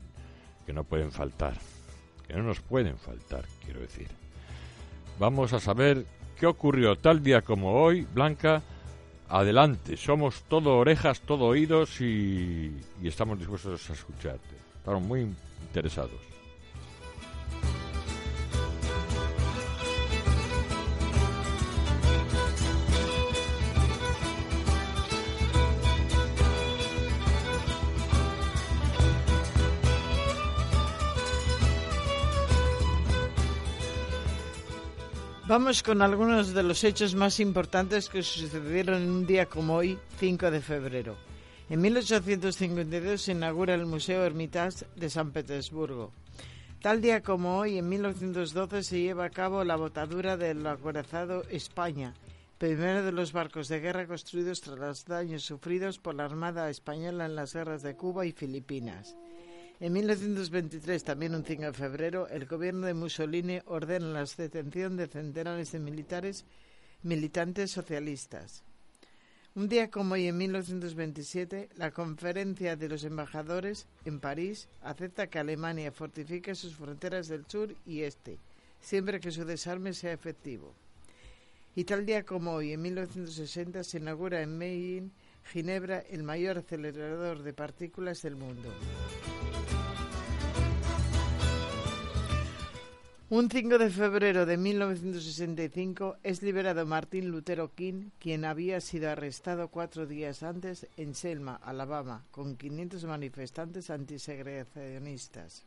que 0.65 0.73
no 0.73 0.85
pueden 0.85 1.13
faltar, 1.13 1.59
que 2.27 2.33
no 2.33 2.45
nos 2.45 2.61
pueden 2.63 2.97
faltar, 2.97 3.45
quiero 3.63 3.81
decir. 3.81 4.09
Vamos 5.19 5.53
a 5.53 5.61
saber 5.61 6.07
qué 6.41 6.47
ocurrió 6.47 6.97
tal 6.97 7.23
día 7.23 7.43
como 7.43 7.75
hoy, 7.75 8.07
Blanca. 8.15 8.63
Adelante, 9.29 9.99
somos 9.99 10.43
todo 10.49 10.79
orejas, 10.79 11.21
todo 11.21 11.45
oídos 11.45 12.01
y, 12.01 12.75
estamos 13.05 13.39
dispuestos 13.39 13.91
a 13.91 13.93
escucharte. 13.93 14.57
Estamos 14.79 15.03
muy 15.03 15.29
interesados. 15.69 16.40
Vamos 35.61 35.83
con 35.83 36.01
algunos 36.01 36.55
de 36.55 36.63
los 36.63 36.83
hechos 36.85 37.15
más 37.15 37.39
importantes 37.39 38.09
que 38.09 38.23
sucedieron 38.23 39.03
en 39.03 39.11
un 39.11 39.27
día 39.27 39.45
como 39.45 39.75
hoy, 39.75 39.99
5 40.19 40.51
de 40.51 40.63
febrero. 40.63 41.19
En 41.69 41.83
1852 41.83 43.21
se 43.21 43.33
inaugura 43.33 43.75
el 43.75 43.85
Museo 43.85 44.25
Hermitage 44.25 44.87
de 44.97 45.11
San 45.11 45.33
Petersburgo. 45.33 46.13
Tal 46.81 47.03
día 47.03 47.21
como 47.21 47.59
hoy, 47.59 47.77
en 47.77 47.91
1912, 47.91 48.83
se 48.83 49.01
lleva 49.03 49.27
a 49.27 49.31
cabo 49.31 49.63
la 49.63 49.77
botadura 49.77 50.39
del 50.39 50.67
acorazado 50.67 51.45
España, 51.51 52.15
primero 52.57 53.03
de 53.03 53.13
los 53.13 53.35
barcos 53.35 53.69
de 53.69 53.81
guerra 53.81 54.07
construidos 54.07 54.63
tras 54.63 54.79
los 54.79 55.05
daños 55.05 55.43
sufridos 55.43 55.99
por 55.99 56.15
la 56.15 56.25
Armada 56.25 56.71
Española 56.71 57.27
en 57.27 57.37
las 57.37 57.53
guerras 57.53 57.83
de 57.83 57.97
Cuba 57.97 58.25
y 58.25 58.33
Filipinas. 58.33 59.15
En 59.81 59.95
1923, 59.95 61.05
también 61.05 61.35
un 61.35 61.43
5 61.43 61.63
de 61.63 61.73
febrero, 61.73 62.29
el 62.29 62.45
gobierno 62.45 62.87
de 62.87 62.93
Mussolini 62.93 63.61
ordena 63.65 64.09
la 64.09 64.27
detención 64.27 64.99
de 64.99 65.07
centenares 65.07 65.73
de 65.73 65.79
militares 65.79 66.45
militantes 67.03 67.71
socialistas. 67.71 68.63
Un 69.55 69.71
día 69.71 69.91
como 69.91 70.15
hoy, 70.15 70.29
en 70.29 70.37
1927, 70.37 71.71
la 71.77 71.93
Conferencia 71.93 72.77
de 72.77 72.91
los 72.91 73.05
Embajadores 73.05 73.87
en 74.05 74.21
París 74.21 74.69
acepta 74.83 75.29
que 75.29 75.39
Alemania 75.39 75.91
fortifique 75.93 76.55
sus 76.55 76.77
fronteras 76.77 77.29
del 77.29 77.47
sur 77.47 77.75
y 77.87 78.03
este, 78.03 78.39
siempre 78.83 79.19
que 79.19 79.31
su 79.31 79.47
desarme 79.47 79.95
sea 79.95 80.13
efectivo. 80.13 80.75
Y 81.75 81.85
tal 81.85 82.05
día 82.05 82.25
como 82.25 82.53
hoy, 82.53 82.75
en 82.75 82.83
1960, 82.83 83.83
se 83.83 83.97
inaugura 83.97 84.43
en 84.43 84.59
Medellín, 84.59 85.13
Ginebra, 85.43 86.01
el 86.01 86.23
mayor 86.23 86.59
acelerador 86.59 87.43
de 87.43 87.55
partículas 87.55 88.21
del 88.21 88.37
mundo. 88.37 88.71
Un 93.33 93.49
5 93.49 93.79
de 93.79 93.91
febrero 93.91 94.45
de 94.45 94.57
1965 94.57 96.17
es 96.25 96.43
liberado 96.43 96.85
Martin 96.85 97.31
Lutero 97.31 97.73
King, 97.73 98.11
quien 98.19 98.45
había 98.45 98.81
sido 98.81 99.09
arrestado 99.09 99.69
cuatro 99.69 100.05
días 100.05 100.43
antes 100.43 100.89
en 100.97 101.15
Selma, 101.15 101.55
Alabama, 101.55 102.25
con 102.33 102.57
500 102.57 103.05
manifestantes 103.05 103.89
antisegregacionistas. 103.89 105.65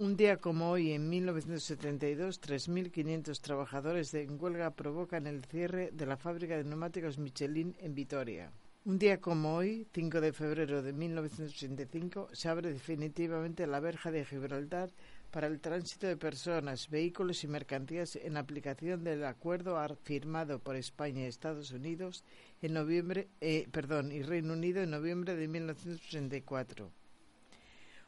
Un 0.00 0.16
día 0.16 0.38
como 0.38 0.70
hoy, 0.70 0.90
en 0.90 1.08
1972, 1.08 2.40
3.500 2.40 3.40
trabajadores 3.40 4.10
de 4.10 4.26
huelga 4.26 4.72
provocan 4.72 5.28
el 5.28 5.44
cierre 5.44 5.92
de 5.92 6.04
la 6.04 6.16
fábrica 6.16 6.56
de 6.56 6.64
neumáticos 6.64 7.16
Michelin 7.16 7.76
en 7.78 7.94
Vitoria. 7.94 8.50
Un 8.86 8.98
día 8.98 9.20
como 9.20 9.56
hoy, 9.56 9.86
5 9.94 10.20
de 10.20 10.32
febrero 10.32 10.80
de 10.80 10.92
1985, 10.92 12.28
se 12.32 12.48
abre 12.48 12.72
definitivamente 12.72 13.66
la 13.66 13.80
verja 13.80 14.12
de 14.12 14.24
Gibraltar 14.24 14.90
para 15.36 15.48
el 15.48 15.60
tránsito 15.60 16.06
de 16.06 16.16
personas, 16.16 16.88
vehículos 16.88 17.44
y 17.44 17.46
mercancías 17.46 18.16
en 18.16 18.38
aplicación 18.38 19.04
del 19.04 19.22
acuerdo 19.26 19.76
firmado 20.02 20.60
por 20.60 20.76
España 20.76 21.20
y 21.20 21.26
Estados 21.26 21.72
Unidos 21.72 22.24
en 22.62 22.72
noviembre, 22.72 23.28
eh, 23.42 23.68
y 24.12 24.22
Reino 24.22 24.54
Unido 24.54 24.80
en 24.80 24.92
noviembre 24.92 25.36
de 25.36 25.46
1984. 25.46 26.90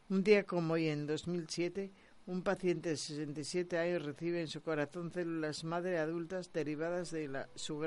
Un 0.08 0.24
día 0.24 0.44
como 0.44 0.72
hoy, 0.72 0.88
en 0.88 1.06
2007, 1.06 1.92
un 2.24 2.42
paciente 2.42 2.88
de 2.88 2.96
67 2.96 3.76
años 3.76 4.06
recibe 4.06 4.40
en 4.40 4.48
su 4.48 4.62
corazón 4.62 5.12
células 5.12 5.64
madre 5.64 5.98
adultas 5.98 6.50
derivadas 6.50 7.10
de, 7.10 7.28
la, 7.28 7.50
su, 7.56 7.78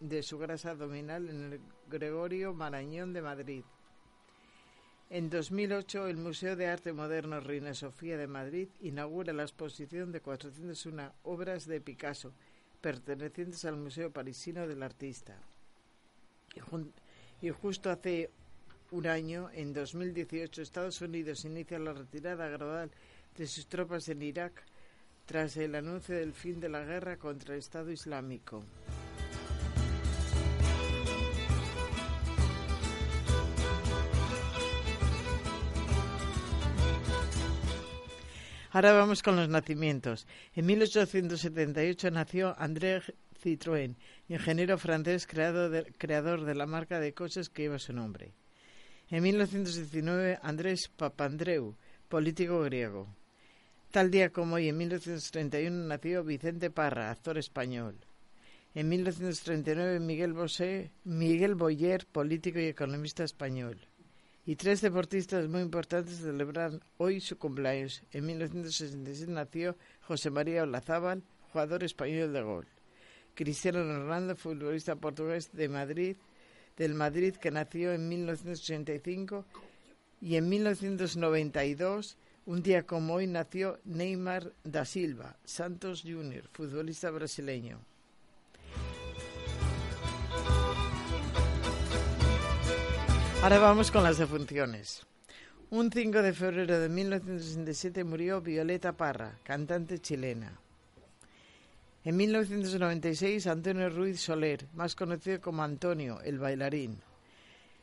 de 0.00 0.22
su 0.22 0.38
grasa 0.38 0.70
abdominal 0.70 1.28
en 1.28 1.52
el 1.52 1.60
Gregorio 1.90 2.54
Marañón 2.54 3.12
de 3.12 3.20
Madrid. 3.20 3.64
En 5.12 5.28
2008, 5.28 6.06
el 6.06 6.18
Museo 6.18 6.54
de 6.54 6.68
Arte 6.68 6.92
Moderno 6.92 7.40
Reina 7.40 7.74
Sofía 7.74 8.16
de 8.16 8.28
Madrid 8.28 8.68
inaugura 8.80 9.32
la 9.32 9.42
exposición 9.42 10.12
de 10.12 10.20
401 10.20 11.12
obras 11.24 11.66
de 11.66 11.80
Picasso, 11.80 12.32
pertenecientes 12.80 13.64
al 13.64 13.76
Museo 13.76 14.12
Parisino 14.12 14.68
del 14.68 14.84
Artista. 14.84 15.36
Y, 17.42 17.50
justo 17.50 17.90
hace 17.90 18.30
un 18.92 19.08
año, 19.08 19.50
en 19.52 19.72
2018, 19.72 20.62
Estados 20.62 21.00
Unidos 21.00 21.44
inicia 21.44 21.80
la 21.80 21.92
retirada 21.92 22.48
gradual 22.48 22.92
de 23.36 23.48
sus 23.48 23.66
tropas 23.66 24.08
en 24.08 24.22
Irak 24.22 24.62
tras 25.26 25.56
el 25.56 25.74
anuncio 25.74 26.14
del 26.14 26.32
fin 26.32 26.60
de 26.60 26.68
la 26.68 26.84
guerra 26.84 27.16
contra 27.16 27.54
el 27.54 27.58
Estado 27.58 27.90
Islámico. 27.90 28.62
Ahora 38.72 38.92
vamos 38.92 39.22
con 39.22 39.34
los 39.34 39.48
nacimientos. 39.48 40.28
En 40.54 40.66
1878 40.66 42.12
nació 42.12 42.54
André 42.56 43.02
Citroën, 43.42 43.96
ingeniero 44.28 44.78
francés 44.78 45.26
creador 45.26 46.44
de 46.44 46.54
la 46.54 46.66
marca 46.66 47.00
de 47.00 47.12
coches 47.12 47.48
que 47.48 47.62
lleva 47.62 47.80
su 47.80 47.92
nombre. 47.92 48.32
En 49.10 49.24
1919, 49.24 50.38
Andrés 50.40 50.88
Papandreou, 50.96 51.74
político 52.08 52.60
griego. 52.60 53.08
Tal 53.90 54.08
día 54.12 54.30
como 54.30 54.54
hoy, 54.54 54.68
en 54.68 54.76
1931, 54.76 55.88
nació 55.88 56.22
Vicente 56.22 56.70
Parra, 56.70 57.10
actor 57.10 57.38
español. 57.38 57.98
En 58.76 58.88
1939, 58.88 59.98
Miguel, 59.98 60.32
Miguel 61.02 61.56
Boyer, 61.56 62.06
político 62.06 62.60
y 62.60 62.66
economista 62.66 63.24
español. 63.24 63.89
Y 64.46 64.56
tres 64.56 64.80
deportistas 64.80 65.48
muy 65.48 65.60
importantes 65.60 66.18
celebran 66.18 66.80
hoy 66.96 67.20
su 67.20 67.38
cumpleaños. 67.38 68.02
En 68.10 68.26
1967 68.26 69.30
nació 69.30 69.76
José 70.00 70.30
María 70.30 70.62
Olazábal, 70.62 71.22
jugador 71.52 71.84
español 71.84 72.32
de 72.32 72.42
gol. 72.42 72.66
Cristiano 73.34 73.82
Ronaldo, 73.82 74.36
futbolista 74.36 74.96
portugués 74.96 75.50
de 75.52 75.68
Madrid, 75.68 76.16
del 76.76 76.94
Madrid 76.94 77.34
que 77.36 77.50
nació 77.50 77.92
en 77.92 78.08
1985 78.08 79.44
y 80.20 80.36
en 80.36 80.48
1992, 80.48 82.16
un 82.46 82.62
día 82.62 82.86
como 82.86 83.14
hoy, 83.14 83.26
nació 83.26 83.78
Neymar 83.84 84.52
da 84.64 84.84
Silva, 84.84 85.36
Santos 85.44 86.02
Junior, 86.02 86.48
futbolista 86.52 87.10
brasileño. 87.10 87.80
Ahora 93.42 93.58
vamos 93.58 93.90
con 93.90 94.02
las 94.02 94.18
defunciones. 94.18 95.06
Un 95.70 95.90
5 95.90 96.20
de 96.20 96.34
febrero 96.34 96.78
de 96.78 96.90
1967 96.90 98.04
murió 98.04 98.42
Violeta 98.42 98.92
Parra, 98.92 99.38
cantante 99.42 99.98
chilena. 99.98 100.60
En 102.04 102.18
1996, 102.18 103.46
Antonio 103.46 103.88
Ruiz 103.88 104.20
Soler, 104.20 104.66
más 104.74 104.94
conocido 104.94 105.40
como 105.40 105.62
Antonio, 105.62 106.20
el 106.20 106.38
bailarín. 106.38 107.00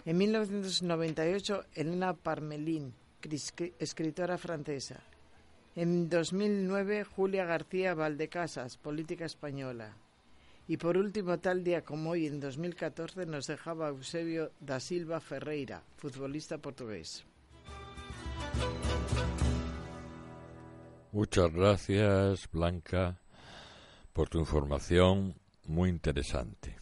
En 0.05 0.17
1998, 0.17 1.65
Elena 1.73 2.13
Parmelín, 2.13 2.93
escritora 3.79 4.37
francesa. 4.37 5.01
En 5.75 6.07
2009, 6.07 7.03
Julia 7.03 7.45
García 7.45 7.95
Valdecasas, 7.95 8.77
política 8.77 9.25
española. 9.25 9.95
Y 10.69 10.75
por 10.75 10.97
último, 10.97 11.39
tal 11.39 11.63
día 11.63 11.81
como 11.81 12.09
hoy, 12.09 12.25
en 12.25 12.41
2014, 12.41 13.25
nos 13.25 13.45
dejaba 13.47 13.87
Eusebio 13.87 14.51
da 14.59 14.81
Silva 14.81 15.21
Ferreira, 15.21 15.81
futbolista 15.95 16.57
portugués. 16.57 17.25
Muchas 21.13 21.53
gracias, 21.53 22.49
Blanca, 22.51 23.17
por 24.11 24.27
tu 24.27 24.39
información 24.39 25.35
muy 25.67 25.89
interesante, 25.89 26.75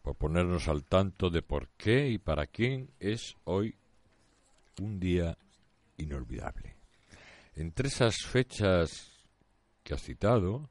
por 0.00 0.16
ponernos 0.16 0.68
al 0.68 0.84
tanto 0.84 1.28
de 1.28 1.42
por 1.42 1.68
qué 1.76 2.08
y 2.08 2.18
para 2.18 2.46
quién 2.46 2.90
es 2.98 3.36
hoy 3.44 3.76
un 4.80 4.98
día 4.98 5.36
inolvidable. 5.98 6.76
Entre 7.56 7.88
esas 7.88 8.16
fechas 8.24 9.12
que 9.82 9.92
has 9.92 10.02
citado, 10.02 10.70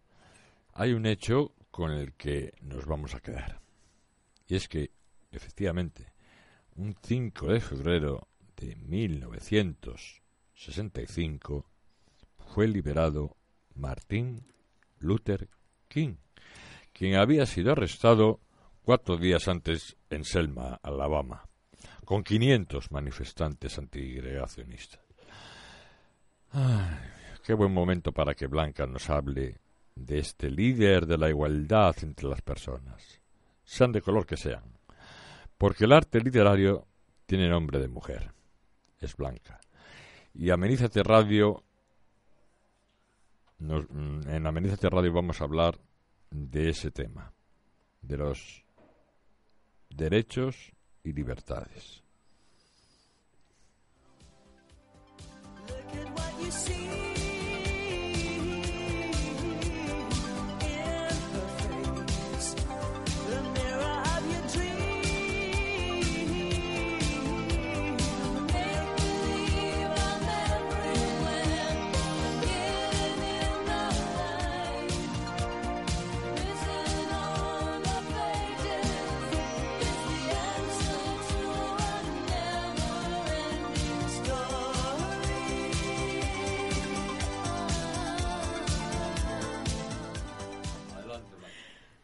hay 0.74 0.94
un 0.94 1.06
hecho 1.06 1.52
con 1.78 1.92
el 1.92 2.14
que 2.14 2.54
nos 2.62 2.88
vamos 2.88 3.14
a 3.14 3.20
quedar. 3.20 3.62
Y 4.48 4.56
es 4.56 4.68
que, 4.68 4.90
efectivamente, 5.32 6.12
un 6.76 6.96
5 7.00 7.50
de 7.50 7.62
febrero 7.62 8.28
de 8.56 8.76
1965 8.78 11.70
fue 12.48 12.68
liberado 12.68 13.38
Martin 13.76 14.44
Luther 14.98 15.50
King, 15.88 16.16
quien 16.92 17.14
había 17.14 17.46
sido 17.46 17.74
arrestado 17.74 18.40
cuatro 18.82 19.18
días 19.18 19.48
antes 19.48 19.98
en 20.10 20.24
Selma, 20.24 20.80
Alabama, 20.82 21.48
con 22.06 22.24
500 22.24 22.90
manifestantes 22.90 23.78
antigregacionistas. 23.78 25.02
qué 27.46 27.54
buen 27.54 27.72
momento 27.72 28.12
para 28.12 28.34
que 28.34 28.48
Blanca 28.48 28.88
nos 28.88 29.12
hable 29.12 29.60
de 30.06 30.20
este 30.20 30.50
líder 30.50 31.06
de 31.06 31.18
la 31.18 31.30
igualdad 31.30 31.96
entre 32.02 32.28
las 32.28 32.42
personas, 32.42 33.22
sean 33.64 33.92
de 33.92 34.02
color 34.02 34.26
que 34.26 34.38
sean, 34.38 34.64
porque 35.58 35.86
el 35.86 35.94
arte 35.94 36.20
literario 36.20 36.88
tiene 37.26 37.50
nombre 37.50 37.80
de 37.80 37.88
mujer, 37.88 38.32
es 39.00 39.16
blanca. 39.16 39.60
Y 40.34 40.50
Amenízate 40.50 41.04
Radio, 41.04 41.64
mm, 43.60 44.30
en 44.30 44.48
Amenízate 44.48 44.90
Radio 44.90 45.12
vamos 45.12 45.42
a 45.42 45.46
hablar 45.46 45.80
de 46.30 46.70
ese 46.70 46.92
tema, 46.92 47.34
de 48.02 48.18
los 48.18 48.64
derechos 49.90 50.72
y 51.04 51.14
libertades. 51.14 52.04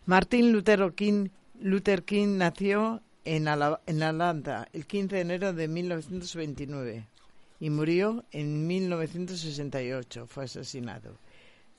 Martín 0.06 0.52
Lutero 0.52 0.96
King, 0.96 1.30
Luther 1.62 2.04
King 2.04 2.38
nació 2.38 3.02
en, 3.24 3.48
en 3.48 4.04
Atlanta 4.04 4.68
el 4.74 4.86
15 4.86 5.16
de 5.16 5.22
enero 5.22 5.54
de 5.54 5.70
1929 5.70 7.08
y 7.62 7.70
murió 7.70 8.26
en 8.32 8.68
1968. 8.68 10.28
Fue 10.28 10.44
asesinado. 10.44 11.18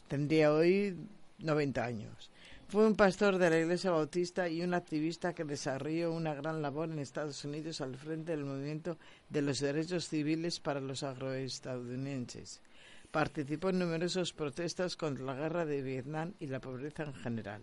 Tendría 0.08 0.54
hoy 0.54 0.96
90 1.40 1.84
años. 1.84 2.30
Fue 2.68 2.87
un 2.87 2.96
pastor 2.96 3.37
de 3.37 3.50
la 3.50 3.58
Iglesia 3.58 3.90
Bautista 3.90 4.48
y 4.48 4.62
un 4.62 4.72
activista 4.72 5.34
que 5.34 5.44
desarrolló 5.44 6.10
una 6.10 6.32
gran 6.32 6.62
labor 6.62 6.90
en 6.90 7.00
Estados 7.00 7.44
Unidos 7.44 7.82
al 7.82 7.94
frente 7.94 8.32
del 8.32 8.46
movimiento 8.46 8.96
de 9.28 9.42
los 9.42 9.60
derechos 9.60 10.08
civiles 10.08 10.60
para 10.60 10.80
los 10.80 11.02
agroestadounidenses. 11.02 12.62
Participó 13.10 13.68
en 13.68 13.80
numerosas 13.80 14.32
protestas 14.32 14.96
contra 14.96 15.26
la 15.26 15.34
guerra 15.34 15.66
de 15.66 15.82
Vietnam 15.82 16.32
y 16.40 16.46
la 16.46 16.60
pobreza 16.60 17.02
en 17.02 17.12
general. 17.12 17.62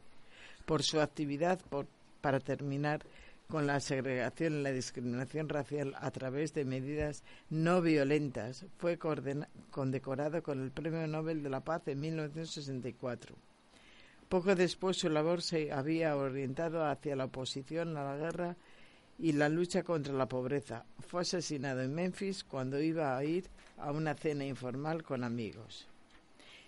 Por 0.72 0.84
su 0.84 1.02
actividad 1.02 1.60
para 2.22 2.40
terminar 2.40 3.02
con 3.50 3.68
la 3.68 3.82
segregación 3.82 4.54
y 4.54 4.64
la 4.64 4.72
discriminación 4.72 5.50
racial 5.50 5.94
a 6.00 6.12
través 6.12 6.54
de 6.54 6.64
medidas 6.64 7.26
no 7.50 7.82
violentas, 7.82 8.66
fue 8.78 8.98
condecorado 8.98 10.42
con 10.42 10.64
el 10.64 10.72
Premio 10.72 11.06
Nobel 11.08 11.44
de 11.44 11.50
la 11.50 11.60
Paz 11.60 11.90
en 11.90 12.00
1964. 12.00 13.36
Poco 14.30 14.56
después 14.56 14.96
su 14.96 15.10
labor 15.10 15.42
se 15.42 15.74
había 15.74 16.16
orientado 16.16 16.86
hacia 16.86 17.18
la 17.18 17.26
oposición 17.26 17.98
a 17.98 18.06
la 18.06 18.16
guerra 18.16 18.56
y 19.20 19.34
la 19.34 19.50
lucha 19.50 19.84
contra 19.84 20.14
la 20.14 20.30
pobreza. 20.30 20.86
Fue 21.06 21.24
asesinado 21.24 21.82
en 21.82 21.94
Memphis 21.94 22.46
cuando 22.46 22.82
iba 22.82 23.18
a 23.18 23.26
ir 23.26 23.50
a 23.78 23.92
una 23.92 24.14
cena 24.14 24.46
informal 24.46 25.04
con 25.04 25.26
amigos. 25.26 25.91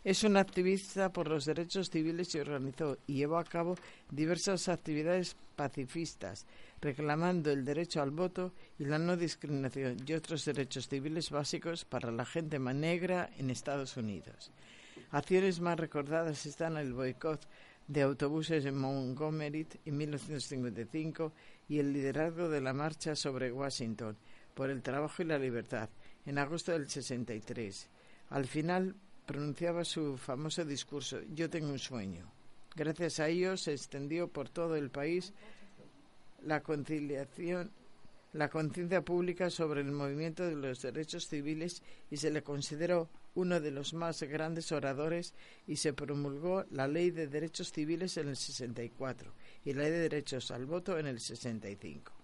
Es 0.04 0.26
un 0.26 0.36
activista 0.36 1.14
por 1.14 1.30
los 1.30 1.46
derechos 1.46 1.90
civiles 1.90 2.36
y 2.36 2.40
organizó 2.40 2.98
y 3.08 3.14
llevó 3.14 3.38
a 3.38 3.46
cabo 3.46 3.78
diversas 4.12 4.68
actividades 4.68 5.38
pacifistas, 5.56 6.46
reclamando 6.82 7.52
el 7.52 7.64
derecho 7.64 8.02
al 8.02 8.12
voto 8.12 8.52
y 8.78 8.84
la 8.84 9.00
no 9.00 9.16
discriminación 9.16 9.96
y 10.06 10.14
otros 10.14 10.44
derechos 10.44 10.90
civiles 10.90 11.30
básicos 11.30 11.86
para 11.86 12.12
la 12.12 12.26
gente 12.26 12.60
negra 12.60 13.30
en 13.38 13.50
Estados 13.50 13.96
Unidos. 13.96 14.52
Acciones 15.12 15.62
más 15.62 15.80
recordadas 15.80 16.46
están 16.46 16.76
el 16.76 16.92
boicot 16.92 17.48
de 17.88 18.02
autobuses 18.02 18.66
en 18.66 18.78
Montgomery 18.78 19.66
en 19.86 19.98
1955 19.98 21.32
y 21.70 21.80
el 21.80 21.94
liderazgo 21.94 22.50
de 22.50 22.60
la 22.60 22.74
marcha 22.74 23.16
sobre 23.16 23.54
Washington 23.54 24.18
por 24.54 24.70
el 24.70 24.82
trabajo 24.82 25.22
y 25.22 25.26
la 25.26 25.40
libertad 25.40 25.88
en 26.26 26.40
agosto 26.40 26.74
del 26.74 26.90
63. 26.90 27.90
Al 28.32 28.48
final 28.48 28.96
pronunciaba 29.26 29.84
su 29.86 30.18
famoso 30.18 30.66
discurso 30.66 31.20
Yo 31.34 31.50
tengo 31.50 31.70
un 31.70 31.80
sueño. 31.80 32.32
Gracias 32.76 33.20
a 33.20 33.28
ello 33.28 33.58
se 33.58 33.74
extendió 33.74 34.28
por 34.28 34.50
todo 34.50 34.76
el 34.76 34.90
país 34.90 35.34
la 36.42 36.62
conciliación 36.62 37.72
la 38.34 38.50
conciencia 38.50 39.04
pública 39.04 39.52
sobre 39.52 39.82
el 39.82 39.92
movimiento 39.92 40.44
de 40.44 40.56
los 40.56 40.82
derechos 40.82 41.28
civiles 41.28 41.84
y 42.10 42.18
se 42.18 42.32
le 42.32 42.42
consideró 42.42 43.08
uno 43.36 43.60
de 43.60 43.72
los 43.72 43.94
más 43.94 44.22
grandes 44.24 44.72
oradores 44.72 45.34
y 45.68 45.78
se 45.78 45.94
promulgó 45.94 46.66
la 46.72 46.88
Ley 46.88 47.12
de 47.12 47.28
Derechos 47.28 47.72
Civiles 47.72 48.18
en 48.18 48.30
el 48.30 48.36
64 48.36 49.32
y 49.66 49.74
la 49.74 49.84
Ley 49.84 49.92
de 49.92 50.00
Derechos 50.00 50.52
al 50.52 50.66
Voto 50.66 50.98
en 50.98 51.08
el 51.08 51.20
65. 51.20 52.23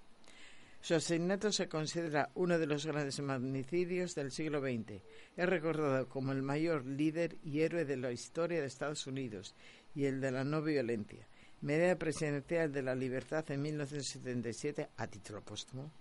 Su 0.81 0.95
asesinato 0.95 1.51
se 1.51 1.67
considera 1.67 2.31
uno 2.35 2.57
de 2.57 2.65
los 2.65 2.85
grandes 2.85 3.19
magnicidios 3.19 4.15
del 4.15 4.31
siglo 4.31 4.61
XX. 4.61 5.01
Es 5.35 5.49
recordado 5.49 6.07
como 6.07 6.31
el 6.31 6.41
mayor 6.41 6.85
líder 6.85 7.37
y 7.43 7.61
héroe 7.61 7.83
de 7.83 7.97
la 7.97 8.11
historia 8.11 8.61
de 8.61 8.67
Estados 8.67 9.05
Unidos 9.05 9.55
y 9.93 10.05
el 10.05 10.21
de 10.21 10.31
la 10.31 10.43
no 10.43 10.61
violencia. 10.61 11.27
Medalla 11.61 11.99
presidencial 11.99 12.71
de 12.71 12.81
la 12.81 12.95
libertad 12.95 13.43
en 13.51 13.61
1977 13.61 14.89
a 14.95 15.07
título 15.07 15.41
póstumo. 15.41 15.91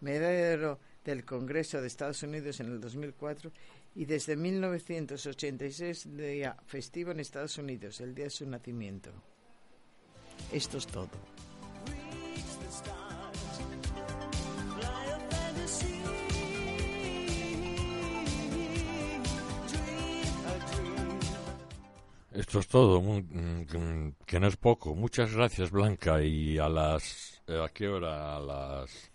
Medallero 0.00 0.78
del 1.04 1.24
Congreso 1.24 1.80
de 1.80 1.86
Estados 1.86 2.22
Unidos 2.22 2.60
en 2.60 2.66
el 2.66 2.80
2004 2.80 3.50
y 3.94 4.04
desde 4.04 4.36
1986 4.36 6.16
día 6.16 6.56
festivo 6.66 7.10
en 7.12 7.20
Estados 7.20 7.56
Unidos, 7.56 8.00
el 8.00 8.14
día 8.14 8.26
de 8.26 8.30
su 8.30 8.46
nacimiento. 8.46 9.10
Esto 10.52 10.78
es 10.78 10.86
todo. 10.86 11.10
Esto 22.38 22.60
es 22.60 22.68
todo, 22.68 23.02
mm, 23.02 24.12
que 24.24 24.38
no 24.38 24.46
es 24.46 24.56
poco. 24.56 24.94
Muchas 24.94 25.34
gracias, 25.34 25.72
Blanca. 25.72 26.22
Y 26.22 26.56
a 26.56 26.68
las... 26.68 27.42
Eh, 27.48 27.60
¿A 27.60 27.68
qué 27.70 27.88
hora? 27.88 28.36
A 28.36 28.38
las 28.38 29.10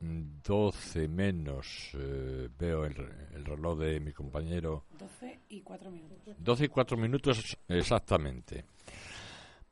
12 0.00 1.06
menos 1.06 1.90
eh, 1.94 2.48
veo 2.58 2.84
el, 2.84 2.96
reloj 3.44 3.78
de 3.78 4.00
mi 4.00 4.12
compañero. 4.12 4.86
12 4.98 5.40
y 5.50 5.60
4 5.60 5.90
minutos. 5.92 6.34
12 6.36 6.64
y 6.64 6.68
4 6.68 6.96
minutos 6.96 7.58
exactamente. 7.68 8.64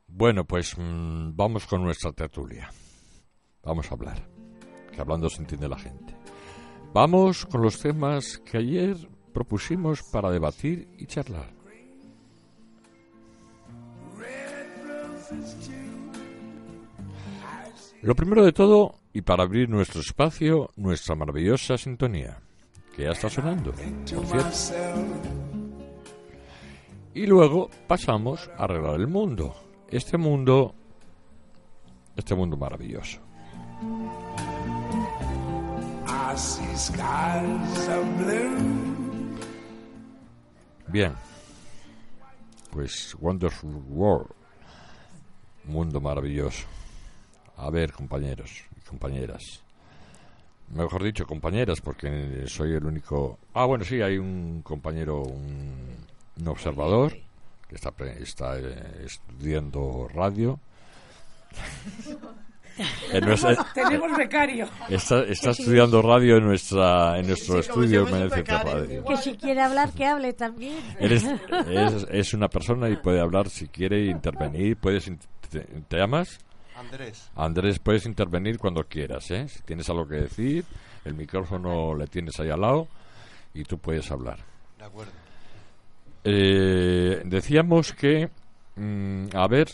Bueno, 0.06 0.44
pues 0.44 0.78
mm, 0.78 1.34
vamos 1.34 1.66
con 1.66 1.82
nuestra 1.82 2.12
tertulia. 2.12 2.70
Vamos 3.64 3.90
a 3.90 3.94
hablar. 3.94 4.28
Que 4.92 5.00
hablando 5.00 5.28
se 5.28 5.40
entiende 5.40 5.68
la 5.68 5.78
gente. 5.78 6.16
Vamos 6.94 7.46
con 7.46 7.62
los 7.62 7.80
temas 7.80 8.38
que 8.38 8.58
ayer 8.58 8.96
propusimos 9.32 10.04
para 10.12 10.30
debatir 10.30 10.88
y 10.98 11.06
charlar. 11.06 11.61
Lo 18.02 18.16
primero 18.16 18.44
de 18.44 18.52
todo, 18.52 18.96
y 19.12 19.22
para 19.22 19.44
abrir 19.44 19.68
nuestro 19.68 20.00
espacio, 20.00 20.70
nuestra 20.74 21.14
maravillosa 21.14 21.78
sintonía, 21.78 22.40
que 22.96 23.04
ya 23.04 23.10
está 23.10 23.30
sonando, 23.30 23.72
Y 27.14 27.26
luego 27.26 27.70
pasamos 27.86 28.50
a 28.58 28.64
arreglar 28.64 28.98
el 28.98 29.06
mundo. 29.06 29.54
Este 29.88 30.18
mundo, 30.18 30.74
este 32.16 32.34
mundo 32.34 32.56
maravilloso. 32.56 33.20
Bien, 40.88 41.12
pues 42.72 43.14
Wonderful 43.20 43.76
World 43.88 44.41
mundo 45.64 46.00
maravilloso. 46.00 46.66
A 47.56 47.70
ver, 47.70 47.92
compañeros 47.92 48.64
y 48.76 48.80
compañeras. 48.80 49.62
Mejor 50.74 51.02
dicho, 51.02 51.26
compañeras, 51.26 51.80
porque 51.80 52.44
soy 52.46 52.72
el 52.72 52.86
único. 52.86 53.38
Ah, 53.52 53.66
bueno, 53.66 53.84
sí, 53.84 54.00
hay 54.00 54.16
un 54.16 54.62
compañero, 54.62 55.22
un, 55.22 56.06
observador, 56.46 57.14
que 57.68 57.74
está, 57.74 57.92
está 58.18 58.58
eh, 58.58 59.04
estudiando 59.04 60.08
radio. 60.12 60.58
Tenemos 63.74 64.16
becario. 64.16 64.66
Está, 64.88 65.24
está 65.24 65.50
estudiando 65.50 66.00
radio 66.00 66.38
en 66.38 66.44
nuestra 66.44 67.18
en 67.18 67.26
nuestro 67.26 67.60
estudio 67.60 68.06
Radio. 68.06 69.04
Que 69.04 69.16
si 69.18 69.36
quiere 69.36 69.60
hablar, 69.60 69.90
que 69.92 70.06
hable 70.06 70.32
también. 70.32 70.78
es, 70.98 71.22
es, 72.10 72.32
una 72.32 72.48
persona 72.48 72.88
y 72.88 72.96
puede 72.96 73.20
hablar 73.20 73.50
si 73.50 73.68
quiere 73.68 74.06
intervenir. 74.06 74.78
Puedes 74.78 75.06
¿Te, 75.52 75.96
llamas? 75.96 76.38
Andrés. 76.74 77.30
Andrés, 77.36 77.78
puedes 77.78 78.06
intervenir 78.06 78.58
cuando 78.58 78.84
quieras, 78.84 79.30
¿eh? 79.30 79.46
Si 79.48 79.62
tienes 79.62 79.88
algo 79.90 80.08
que 80.08 80.16
decir, 80.16 80.64
el 81.04 81.14
micrófono 81.14 81.94
le 81.94 82.06
tienes 82.06 82.38
ahí 82.40 82.48
al 82.48 82.60
lado 82.60 82.88
y 83.52 83.64
tú 83.64 83.78
puedes 83.78 84.10
hablar. 84.10 84.38
De 84.78 84.84
acuerdo. 84.84 85.12
Eh, 86.24 87.22
decíamos 87.24 87.92
que, 87.92 88.30
mm, 88.76 89.26
a 89.34 89.46
ver, 89.48 89.68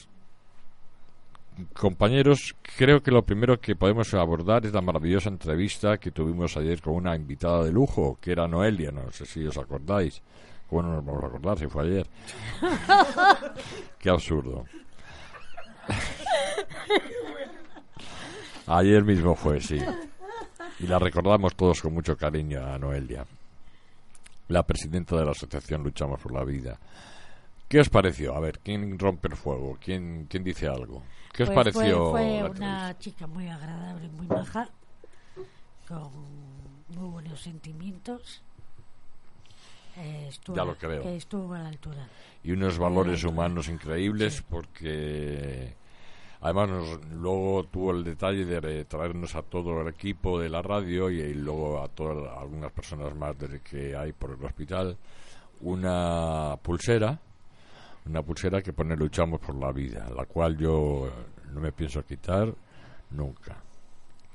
compañeros, 1.74 2.56
creo 2.76 3.00
que 3.00 3.10
lo 3.10 3.22
primero 3.22 3.60
que 3.60 3.76
podemos 3.76 4.12
abordar 4.14 4.66
es 4.66 4.72
la 4.72 4.80
maravillosa 4.80 5.28
entrevista 5.28 5.98
que 5.98 6.10
tuvimos 6.10 6.56
ayer 6.56 6.80
con 6.80 6.94
una 6.94 7.14
invitada 7.14 7.64
de 7.64 7.72
lujo, 7.72 8.18
que 8.20 8.32
era 8.32 8.48
Noelia, 8.48 8.90
no 8.90 9.10
sé 9.12 9.24
si 9.26 9.46
os 9.46 9.56
acordáis. 9.56 10.20
Bueno, 10.70 10.94
nos 10.94 11.04
vamos 11.04 11.24
a 11.24 11.26
acordar 11.28 11.58
si 11.58 11.66
fue 11.66 11.84
ayer. 11.84 12.06
Qué 13.98 14.10
absurdo. 14.10 14.64
Ayer 18.66 19.04
mismo 19.04 19.34
fue, 19.34 19.60
sí. 19.60 19.78
Y 20.80 20.86
la 20.86 20.98
recordamos 20.98 21.54
todos 21.56 21.80
con 21.80 21.94
mucho 21.94 22.16
cariño 22.16 22.64
a 22.64 22.78
Noelia, 22.78 23.24
la 24.48 24.62
presidenta 24.64 25.16
de 25.16 25.24
la 25.24 25.32
Asociación 25.32 25.82
Luchamos 25.82 26.20
por 26.20 26.32
la 26.32 26.44
Vida. 26.44 26.78
¿Qué 27.68 27.80
os 27.80 27.88
pareció? 27.88 28.34
A 28.34 28.40
ver, 28.40 28.60
¿quién 28.60 28.98
rompe 28.98 29.28
el 29.28 29.36
fuego? 29.36 29.76
¿Quién, 29.82 30.26
quién 30.28 30.44
dice 30.44 30.68
algo? 30.68 31.02
¿Qué 31.32 31.42
os 31.42 31.50
pues 31.50 31.56
pareció? 31.56 32.10
Fue, 32.10 32.42
una 32.44 32.96
chica 32.98 33.26
muy 33.26 33.48
agradable, 33.48 34.08
muy 34.08 34.26
baja, 34.26 34.68
con 35.86 36.10
muy 36.88 37.08
buenos 37.10 37.40
sentimientos. 37.42 38.42
Eh, 39.96 40.26
estuvo, 40.28 40.56
Ya 40.56 40.64
lo 40.64 40.76
creo. 40.76 41.02
que 41.02 41.16
estuvo 41.16 41.52
a 41.54 41.58
la 41.58 41.68
altura. 41.68 42.06
y 42.44 42.52
unos 42.52 42.78
valores 42.78 43.24
humanos 43.24 43.68
increíbles 43.68 44.42
porque 44.48 45.74
además 46.40 46.68
nos- 46.68 47.04
luego 47.12 47.64
tuvo 47.64 47.90
el 47.92 48.04
detalle 48.04 48.44
de 48.44 48.84
traernos 48.84 49.34
a 49.34 49.42
todo 49.42 49.80
el 49.82 49.88
equipo 49.88 50.38
de 50.40 50.48
la 50.48 50.62
radio 50.62 51.10
y, 51.10 51.20
y 51.20 51.34
luego 51.34 51.82
a 51.82 51.88
todas 51.88 52.36
algunas 52.38 52.70
personas 52.72 53.14
más 53.16 53.38
desde 53.38 53.60
que 53.60 53.96
hay 53.96 54.12
por 54.12 54.30
el 54.30 54.44
hospital. 54.44 54.96
Una 55.60 56.56
pulsera 56.62 57.18
una 58.06 58.22
pulsera 58.22 58.62
que 58.62 58.72
pone 58.72 58.96
luchamos 58.96 59.38
por 59.40 59.54
la 59.56 59.70
vida 59.72 60.08
la 60.16 60.24
cual 60.24 60.56
yo 60.56 61.10
no 61.52 61.60
me 61.60 61.72
pienso 61.72 62.02
quitar 62.06 62.54
nunca. 63.10 63.56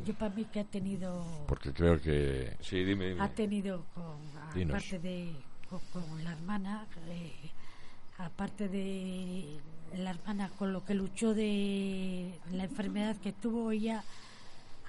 Yo 0.06 0.14
para 0.14 0.36
mí 0.36 0.46
que 0.46 0.60
ha 0.60 0.64
tenido 0.66 1.24
porque 1.48 1.72
creo 1.72 2.00
que 2.02 2.56
sí 2.62 2.84
dime, 2.84 3.10
dime. 3.10 3.22
ha 3.24 3.30
tenido 3.30 3.84
con 3.96 4.62
aparte 4.70 5.00
de 5.00 5.32
con, 5.70 5.80
con 5.92 6.24
la 6.24 6.34
hermana 6.34 6.86
eh, 7.08 7.32
aparte 8.20 8.68
de 8.68 9.58
la 9.98 10.12
hermana 10.12 10.50
con 10.58 10.74
lo 10.74 10.84
que 10.86 10.94
luchó 10.96 11.34
de 11.34 12.34
la 12.52 12.64
enfermedad 12.66 13.16
que 13.18 13.32
tuvo 13.32 13.72
ella 13.72 14.04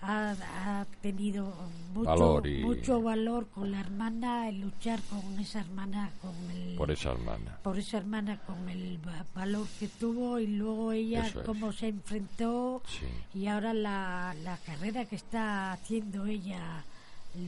ha, 0.02 0.34
ha 0.80 0.84
tenido 1.00 1.54
mucho 1.94 2.04
Valor 2.10 2.46
y- 2.46 2.62
mucho 2.62 3.00
valor 3.00 3.46
con 3.48 3.70
la 3.70 3.80
hermana 3.80 4.48
el 4.50 4.60
luchar 4.60 5.00
con 5.08 5.38
esa 5.38 5.60
hermana 5.60 6.10
con 6.20 6.34
el 6.50 6.74
por 6.76 6.90
esa 6.90 7.12
hermana 7.12 7.58
por 7.62 7.78
esa 7.78 7.98
hermana 7.98 8.38
con 8.46 8.68
el 8.68 8.98
va- 9.06 9.24
valor 9.34 9.66
que 9.78 9.88
tuvo 9.88 10.38
y 10.40 10.46
luego 10.46 10.92
ella 10.92 11.26
Eso 11.26 11.40
es. 11.40 11.46
cómo 11.46 11.72
se 11.72 11.88
enfrentó 11.88 12.82
sí 12.86 13.06
y 13.38 13.46
ahora 13.46 13.72
la, 13.72 14.34
la 14.42 14.58
carrera 14.58 15.06
que 15.06 15.16
está 15.16 15.72
haciendo 15.72 16.26
ella, 16.26 16.84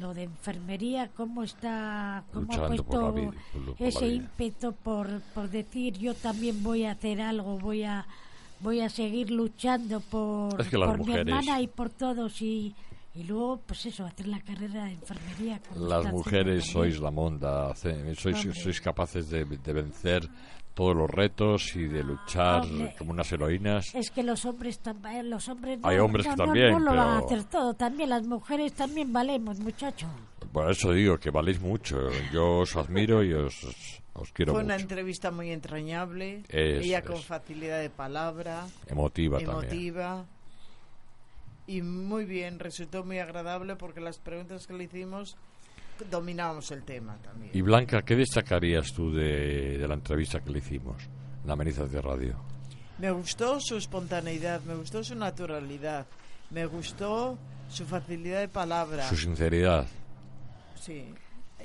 lo 0.00 0.14
de 0.14 0.24
enfermería, 0.24 1.10
cómo 1.16 1.42
está, 1.42 2.24
cómo 2.32 2.52
ha 2.52 2.56
Luchando 2.56 2.84
puesto 2.84 3.14
por 3.14 3.34
por 3.76 3.86
ese 3.86 4.08
ímpetu 4.08 4.72
por, 4.72 5.20
por 5.34 5.48
decir 5.50 5.98
yo 5.98 6.14
también 6.14 6.62
voy 6.62 6.84
a 6.84 6.92
hacer 6.92 7.20
algo, 7.20 7.58
voy 7.58 7.84
a 7.84 8.06
voy 8.60 8.80
a 8.80 8.88
seguir 8.88 9.30
luchando 9.30 10.00
por, 10.00 10.60
Es 10.60 10.68
que 10.68 10.78
las 10.78 10.88
por 10.88 11.06
mi 11.06 11.14
hermana 11.14 11.60
y 11.60 11.66
por 11.68 11.90
todos 11.90 12.40
y, 12.42 12.74
y 13.16 13.24
luego 13.24 13.60
pues 13.66 13.86
eso, 13.86 14.04
hacer 14.04 14.26
la 14.28 14.40
carrera 14.40 14.84
de 14.84 14.92
enfermería. 14.92 15.60
Las 15.76 16.12
mujeres 16.12 16.66
sois 16.66 17.00
la 17.00 17.10
monda, 17.10 17.74
sois, 17.74 18.38
sois 18.62 18.80
capaces 18.80 19.28
de, 19.30 19.44
de 19.44 19.72
vencer 19.72 20.28
todos 20.74 20.94
los 20.94 21.08
retos 21.10 21.74
y 21.74 21.84
de 21.86 22.04
luchar 22.04 22.62
Hombre. 22.64 22.94
como 22.98 23.12
unas 23.12 23.32
heroínas. 23.32 23.94
Es 23.94 24.10
que 24.10 24.22
los 24.22 24.44
hombres 24.44 24.78
también, 24.80 25.30
los 25.30 25.48
hombres 25.48 25.78
no, 25.80 25.88
Hay 25.88 25.96
hombres 25.98 26.26
no, 26.26 26.32
que 26.32 26.36
no- 26.36 26.44
también, 26.44 26.72
no 26.72 26.78
lo 26.80 26.94
van 26.94 26.98
a 26.98 27.14
pero- 27.14 27.26
hacer 27.26 27.44
todo, 27.44 27.74
también 27.74 28.10
las 28.10 28.26
mujeres 28.26 28.74
también 28.74 29.10
valemos, 29.12 29.58
muchacho. 29.58 30.06
Por 30.52 30.70
eso 30.70 30.92
digo 30.92 31.18
que 31.18 31.30
valéis 31.30 31.60
mucho. 31.60 31.96
Yo 32.32 32.58
os 32.58 32.76
admiro 32.76 33.22
y 33.24 33.32
os, 33.32 33.54
os 34.14 34.32
quiero 34.32 34.52
Fue 34.52 34.62
una 34.64 34.74
mucho. 34.74 34.82
entrevista 34.82 35.30
muy 35.30 35.50
entrañable. 35.50 36.42
Eso 36.48 36.82
ella 36.84 37.02
con 37.02 37.16
es. 37.16 37.24
facilidad 37.24 37.80
de 37.80 37.88
palabra, 37.90 38.66
Emotiva 38.86 39.38
también. 39.40 40.24
Y 41.66 41.82
muy 41.82 42.24
bien, 42.24 42.58
resultó 42.58 43.04
muy 43.04 43.18
agradable 43.18 43.76
porque 43.76 44.00
las 44.00 44.18
preguntas 44.18 44.66
que 44.66 44.74
le 44.74 44.84
hicimos 44.84 45.36
dominábamos 46.10 46.70
el 46.70 46.84
tema 46.84 47.16
también. 47.22 47.50
Y 47.54 47.60
Blanca, 47.62 48.02
¿qué 48.02 48.14
destacarías 48.14 48.92
tú 48.92 49.12
de, 49.12 49.78
de 49.78 49.88
la 49.88 49.94
entrevista 49.94 50.40
que 50.40 50.50
le 50.50 50.58
hicimos 50.58 51.02
en 51.42 51.48
la 51.48 51.56
Menizas 51.56 51.90
de 51.90 52.00
Radio? 52.00 52.36
Me 52.98 53.10
gustó 53.10 53.58
su 53.60 53.76
espontaneidad, 53.76 54.62
me 54.62 54.74
gustó 54.74 55.02
su 55.04 55.14
naturalidad, 55.14 56.06
me 56.50 56.66
gustó 56.66 57.38
su 57.68 57.84
facilidad 57.84 58.40
de 58.40 58.48
palabra. 58.48 59.08
Su 59.08 59.16
sinceridad. 59.16 59.86
Sí. 60.80 61.04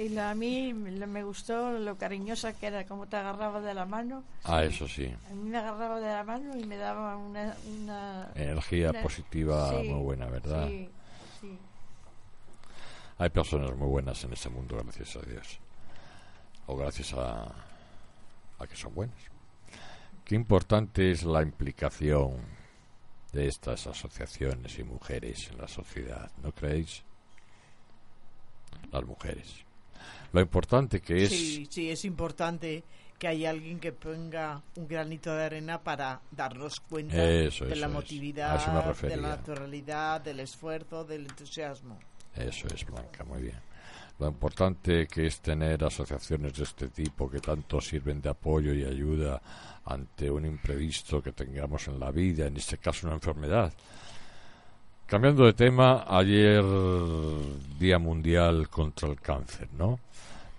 Y 0.04 0.18
a 0.18 0.34
mí 0.34 0.74
me 0.74 1.24
gustó 1.24 1.72
lo 1.78 1.96
cariñosa 1.98 2.54
que 2.54 2.68
era, 2.68 2.86
como 2.86 3.06
te 3.08 3.18
agarraba 3.18 3.62
de 3.62 3.74
la 3.74 3.86
mano. 3.86 4.24
Ah, 4.44 4.64
eso 4.64 4.88
sí. 4.88 5.06
A 5.30 5.34
mí 5.34 5.50
me 5.50 5.58
agarraba 5.58 6.00
de 6.00 6.08
la 6.08 6.24
mano 6.24 6.58
y 6.58 6.64
me 6.66 6.78
daba 6.78 7.16
una... 7.18 7.56
una 7.82 8.32
Energía 8.36 8.90
una- 8.90 9.02
positiva 9.02 9.70
sí, 9.82 9.90
muy 9.90 10.02
buena, 10.02 10.26
¿verdad? 10.28 10.68
Sí, 10.68 10.90
sí. 11.40 11.60
Hay 13.20 13.30
personas 13.30 13.76
muy 13.76 13.88
buenas 13.90 14.24
en 14.24 14.34
este 14.34 14.50
mundo, 14.50 14.78
gracias 14.84 15.16
a 15.18 15.22
Dios. 15.22 15.60
O 16.66 16.76
gracias 16.76 17.14
a, 17.14 17.44
a 18.58 18.68
que 18.68 18.76
son 18.76 18.96
buenas. 18.96 19.16
Qué 20.26 20.36
importante 20.36 21.12
es 21.12 21.24
la 21.24 21.42
implicación 21.44 22.38
de 23.34 23.48
estas 23.48 23.86
asociaciones 23.88 24.80
y 24.80 24.84
mujeres 24.84 25.50
en 25.52 25.58
la 25.60 25.68
sociedad, 25.68 26.32
¿no 26.42 26.52
creéis? 26.52 27.04
Las 28.92 29.04
mujeres. 29.06 29.64
Lo 30.34 30.42
importante 30.42 31.02
que 31.02 31.24
es... 31.24 31.30
Sí, 31.30 31.68
sí, 31.70 31.90
es 31.90 32.06
importante 32.06 32.84
que 33.18 33.28
haya 33.28 33.52
alguien 33.52 33.80
que 33.80 33.92
ponga 33.92 34.62
un 34.76 34.88
granito 34.88 35.36
de 35.36 35.44
arena 35.44 35.80
para 35.80 36.22
darnos 36.32 36.80
cuenta 36.80 37.16
Eso, 37.24 37.66
de 37.66 37.74
eso 37.74 37.80
la 37.80 37.88
motividad, 37.88 39.00
de 39.02 39.18
la 39.18 39.30
naturalidad, 39.30 40.22
del 40.22 40.40
esfuerzo, 40.40 41.04
del 41.04 41.28
entusiasmo. 41.28 42.00
Eso 42.36 42.68
es, 42.74 42.86
Blanca, 42.86 43.24
muy 43.24 43.44
bien. 43.44 43.60
Lo 44.18 44.28
importante 44.28 45.08
que 45.08 45.28
es 45.28 45.40
tener 45.40 45.84
asociaciones 45.84 46.54
de 46.54 46.64
este 46.64 46.88
tipo 46.90 47.30
que 47.30 47.40
tanto 47.40 47.82
sirven 47.82 48.22
de 48.22 48.30
apoyo 48.30 48.74
y 48.74 48.84
ayuda 48.84 49.42
ante 49.86 50.30
un 50.30 50.46
imprevisto 50.46 51.22
que 51.22 51.32
tengamos 51.32 51.88
en 51.88 52.00
la 52.00 52.12
vida, 52.12 52.48
en 52.48 52.58
este 52.58 52.78
caso 52.78 53.08
una 53.08 53.16
enfermedad. 53.16 53.74
Cambiando 55.12 55.44
de 55.44 55.52
tema, 55.52 56.06
ayer 56.08 56.64
Día 57.78 58.00
Mundial 58.00 58.70
contra 58.70 59.10
el 59.10 59.20
Cáncer, 59.20 59.68
¿no? 59.78 60.00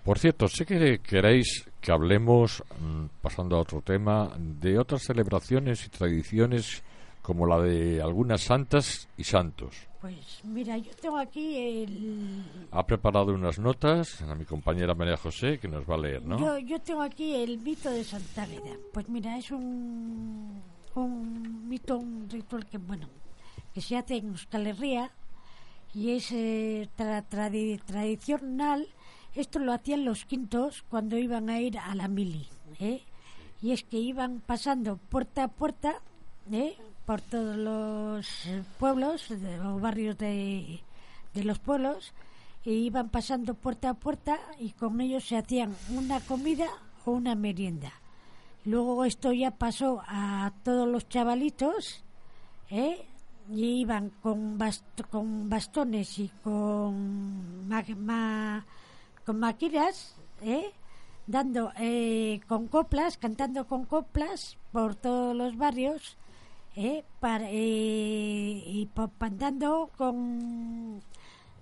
Por 0.05 0.19
cierto, 0.19 0.47
sé 0.47 0.63
que 0.63 0.99
queréis 0.99 1.67
que 1.81 1.91
hablemos, 1.91 2.63
mm, 2.79 3.05
pasando 3.19 3.55
a 3.55 3.61
otro 3.61 3.81
tema, 3.81 4.31
de 4.37 4.77
otras 4.77 5.01
celebraciones 5.01 5.83
y 5.87 5.89
tradiciones 5.89 6.83
como 7.23 7.47
la 7.47 7.61
de 7.61 7.99
algunas 7.99 8.41
santas 8.41 9.09
y 9.17 9.23
santos. 9.23 9.87
Pues 9.99 10.41
mira, 10.43 10.77
yo 10.77 10.91
tengo 11.01 11.17
aquí 11.17 11.57
el, 11.57 12.43
Ha 12.69 12.85
preparado 12.85 13.33
unas 13.33 13.57
notas 13.57 14.21
a 14.21 14.35
mi 14.35 14.45
compañera 14.45 14.93
María 14.93 15.17
José 15.17 15.57
que 15.57 15.67
nos 15.67 15.83
va 15.89 15.95
a 15.95 15.97
leer, 15.97 16.23
¿no? 16.23 16.37
Yo, 16.37 16.59
yo 16.59 16.79
tengo 16.79 17.01
aquí 17.01 17.33
el 17.33 17.57
mito 17.57 17.89
de 17.89 18.03
Santa 18.03 18.43
Águeda. 18.43 18.77
Pues 18.93 19.09
mira, 19.09 19.35
es 19.35 19.49
un, 19.49 20.61
un 20.93 21.67
mito, 21.67 21.97
un 21.97 22.29
ritual 22.29 22.67
que, 22.67 22.77
bueno, 22.77 23.09
que 23.73 23.81
se 23.81 23.97
hace 23.97 24.17
en 24.17 24.27
Euskal 24.29 24.67
Herria 24.67 25.11
y 25.93 26.11
es 26.11 26.31
eh, 26.31 26.89
tra- 26.97 27.23
tradi- 27.29 27.81
tradicional. 27.83 28.87
Esto 29.35 29.59
lo 29.59 29.73
hacían 29.73 30.05
los 30.05 30.25
quintos 30.25 30.83
cuando 30.89 31.17
iban 31.17 31.49
a 31.49 31.59
ir 31.59 31.77
a 31.79 31.93
la 31.95 32.07
mili, 32.07 32.47
¿eh? 32.79 33.01
Y 33.61 33.71
es 33.71 33.83
que 33.83 33.97
iban 33.97 34.41
pasando 34.45 34.97
puerta 34.97 35.45
a 35.45 35.47
puerta, 35.47 35.95
¿eh? 36.51 36.75
Por 37.05 37.21
todos 37.21 37.57
los 37.57 38.27
pueblos 38.79 39.27
de- 39.29 39.59
o 39.59 39.79
barrios 39.79 40.17
de, 40.17 40.81
los 41.33 41.59
pueblos 41.59 42.13
e 42.65 42.71
iban 42.71 43.09
pasando 43.09 43.55
puerta 43.55 43.89
a 43.89 43.93
puerta 43.95 44.39
y 44.59 44.71
con 44.71 45.01
ellos 45.01 45.25
se 45.25 45.35
hacían 45.37 45.75
una 45.89 46.19
comida 46.21 46.67
o 47.05 47.11
una 47.11 47.35
merienda. 47.35 47.91
Luego 48.65 49.03
esto 49.03 49.33
ya 49.33 49.51
pasó 49.51 50.01
a 50.07 50.53
todos 50.63 50.87
los 50.87 51.09
chavalitos. 51.09 52.03
Y 53.51 53.81
iban 53.81 54.09
con, 54.21 54.57
con 55.11 55.49
bastones 55.49 56.17
y 56.19 56.29
con, 56.43 57.67
ma- 57.67 57.83
ma- 57.97 58.65
con 59.25 59.39
maquiras, 59.39 60.15
¿eh? 60.41 60.71
Dando 61.27 61.71
eh, 61.77 62.41
con 62.47 62.67
coplas, 62.67 63.17
cantando 63.17 63.67
con 63.67 63.85
coplas 63.85 64.57
por 64.71 64.95
todos 64.95 65.35
los 65.35 65.57
barrios, 65.57 66.17
¿eh? 66.75 67.03
Para, 67.19 67.45
eh, 67.49 68.63
y 68.65 68.89
dando 69.37 69.89
con 69.97 71.01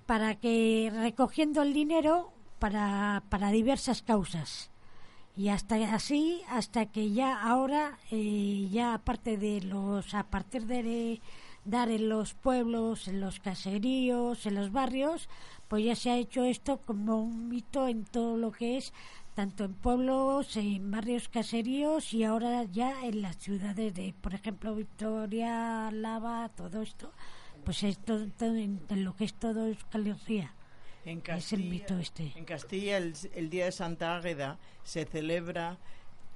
para 0.06 0.36
que 0.36 0.92
recogiendo 0.94 1.62
el 1.62 1.74
dinero 1.74 2.32
para, 2.60 3.24
para 3.30 3.50
diversas 3.52 4.02
causas 4.02 4.70
y 5.38 5.48
hasta 5.50 5.76
así 5.96 6.42
hasta 6.50 6.88
que 6.88 7.12
ya 7.12 7.42
ahora 7.42 7.98
eh, 8.12 8.68
ya 8.72 8.94
aparte 8.94 9.38
de 9.38 9.62
los 9.62 10.14
a 10.14 10.24
partir 10.24 10.66
de 10.66 11.22
dar 11.66 11.90
en 11.90 12.10
los 12.10 12.34
pueblos 12.34 13.08
en 13.08 13.22
los 13.22 13.40
caseríos 13.40 14.46
en 14.46 14.56
los 14.56 14.72
barrios 14.72 15.30
pues 15.68 15.86
ya 15.86 15.96
se 15.96 16.10
ha 16.10 16.18
hecho 16.18 16.44
esto 16.44 16.82
como 16.82 17.22
un 17.22 17.50
mito 17.50 17.88
en 17.88 18.04
todo 18.04 18.38
lo 18.38 18.52
que 18.52 18.78
es 18.78 18.94
tanto 19.36 19.64
en 19.64 19.74
pueblos 19.74 20.58
en 20.58 20.90
barrios 20.90 21.30
caseríos 21.30 22.14
y 22.14 22.24
ahora 22.24 22.64
ya 22.64 23.06
en 23.06 23.22
las 23.22 23.38
ciudades 23.38 23.94
de 23.94 24.14
por 24.20 24.34
ejemplo 24.34 24.76
Victoria 24.76 25.92
Lava 25.92 26.50
todo 26.50 26.82
esto 26.82 27.12
pues 27.64 27.84
es 27.84 28.00
todo, 28.00 28.28
todo 28.38 28.56
en, 28.56 28.82
en 28.90 29.04
lo 29.04 29.16
que 29.16 29.26
es 29.26 29.34
todo 29.34 29.68
Euskal 29.68 30.08
Herria. 30.08 30.54
En 31.04 31.22
es 31.26 31.54
el 31.54 31.64
mito 31.64 31.98
este. 31.98 32.32
en 32.36 32.46
Castilla 32.46 32.98
el, 32.98 33.14
el 33.34 33.50
día 33.50 33.66
de 33.66 33.72
Santa 33.72 34.16
Águeda 34.16 34.60
se 34.84 35.06
celebra 35.06 35.80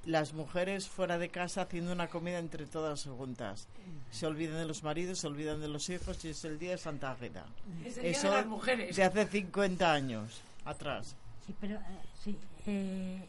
las 0.06 0.32
mujeres 0.32 0.88
fuera 0.88 1.18
de 1.18 1.28
casa 1.28 1.62
haciendo 1.62 1.92
una 1.92 2.08
comida 2.08 2.38
entre 2.38 2.64
todas 2.64 3.04
juntas. 3.04 3.68
Se 4.10 4.26
olvidan 4.26 4.56
de 4.56 4.64
los 4.64 4.82
maridos, 4.82 5.18
se 5.18 5.26
olvidan 5.26 5.60
de 5.60 5.68
los 5.68 5.90
hijos 5.90 6.24
y 6.24 6.28
es 6.28 6.44
el 6.44 6.58
día 6.58 6.70
de 6.70 6.78
Santa 6.78 7.12
Águeda. 7.12 7.44
Eso 7.84 8.30
de 8.30 9.02
hace 9.04 9.26
50 9.26 9.92
años 9.92 10.40
atrás. 10.64 11.16
Sí, 11.44 11.54
pero 11.60 11.74
eh, 11.74 11.80
sí, 12.22 12.38
eh, 12.66 13.20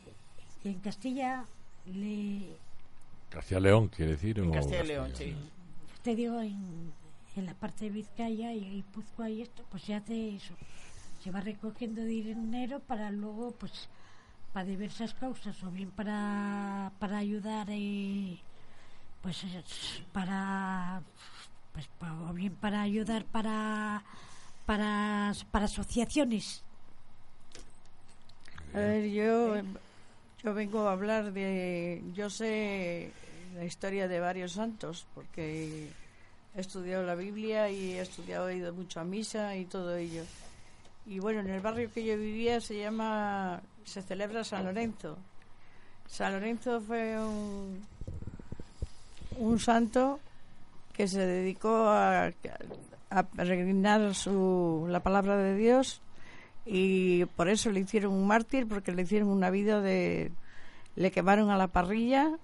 en 0.64 0.80
Castilla 0.80 1.46
le 1.86 2.58
Castilla 3.30 3.60
León, 3.60 3.88
quiere 3.90 4.12
decir. 4.14 4.40
En 4.40 4.52
Castilla 4.52 4.84
León, 4.84 5.12
sí. 5.16 5.36
te 6.04 6.16
digo 6.16 6.40
en, 6.42 6.94
en 7.36 7.46
la 7.46 7.54
parte 7.54 7.86
de 7.86 7.92
Vizcaya 7.92 8.54
y 8.54 8.62
Guipúzcoa 8.62 9.30
y 9.30 9.42
esto, 9.42 9.64
pues 9.70 9.84
se 9.84 9.96
hace 9.96 10.36
eso. 10.36 10.54
Se 11.24 11.32
va 11.32 11.42
recogiendo 11.42 12.04
dinero 12.04 12.80
para 12.80 13.12
luego, 13.12 13.52
pues, 13.52 13.90
para 14.54 14.66
diversas 14.66 15.14
causas, 15.14 15.62
o 15.64 15.70
bien 15.72 15.92
para, 15.92 16.92
para 17.00 17.18
ayudar, 17.18 17.68
eh, 17.70 18.38
pues, 19.22 19.44
es- 19.44 20.02
para, 20.14 21.02
pues, 21.74 21.88
o 22.30 22.34
bien 22.34 22.56
para 22.56 22.82
ayudar 22.82 23.26
para, 23.26 24.04
para, 24.66 25.34
para 25.52 25.66
asociaciones. 25.66 26.64
A 28.74 28.80
ver, 28.80 29.10
yo, 29.10 29.56
yo 30.44 30.54
vengo 30.54 30.88
a 30.88 30.92
hablar 30.94 31.34
de. 31.34 32.02
Yo 32.16 32.30
sé 32.30 33.12
la 33.56 33.66
historia 33.66 34.08
de 34.08 34.20
varios 34.20 34.52
santos, 34.54 35.06
porque 35.16 35.88
he 36.56 36.60
estudiado 36.62 37.04
la 37.04 37.16
Biblia 37.16 37.70
y 37.70 37.94
he 37.94 38.02
estudiado, 38.02 38.50
he 38.50 38.58
ido 38.58 38.74
mucho 38.74 39.00
a 39.00 39.04
misa 39.04 39.56
y 39.56 39.66
todo 39.66 39.96
ello. 39.96 40.24
Y 41.08 41.20
bueno, 41.20 41.40
en 41.40 41.50
el 41.50 41.62
barrio 41.62 41.90
que 41.92 42.04
yo 42.04 42.18
vivía 42.18 42.60
se 42.60 42.78
llama. 42.78 43.62
Se 43.86 44.02
celebra 44.02 44.44
San 44.44 44.66
Lorenzo. 44.66 45.18
San 46.06 46.34
Lorenzo 46.34 46.82
fue 46.82 47.18
un, 47.18 47.82
un 49.38 49.60
santo 49.60 50.20
que 50.94 51.08
se 51.08 51.26
dedicó 51.26 51.88
a, 51.88 52.32
a 53.10 53.24
peregrinar 53.24 54.14
su, 54.14 54.86
la 54.90 55.00
palabra 55.00 55.38
de 55.38 55.56
Dios 55.56 56.02
y 56.66 57.26
por 57.26 57.48
eso 57.48 57.72
le 57.72 57.80
hicieron 57.80 58.14
un 58.14 58.28
mártir 58.28 58.68
porque 58.68 58.92
le 58.92 59.04
hicieron 59.04 59.30
una 59.30 59.50
vida 59.50 59.80
de 59.80 60.32
le 60.96 61.12
quemaron 61.12 61.50
a 61.50 61.58
la 61.58 61.68
parrilla 61.68 62.38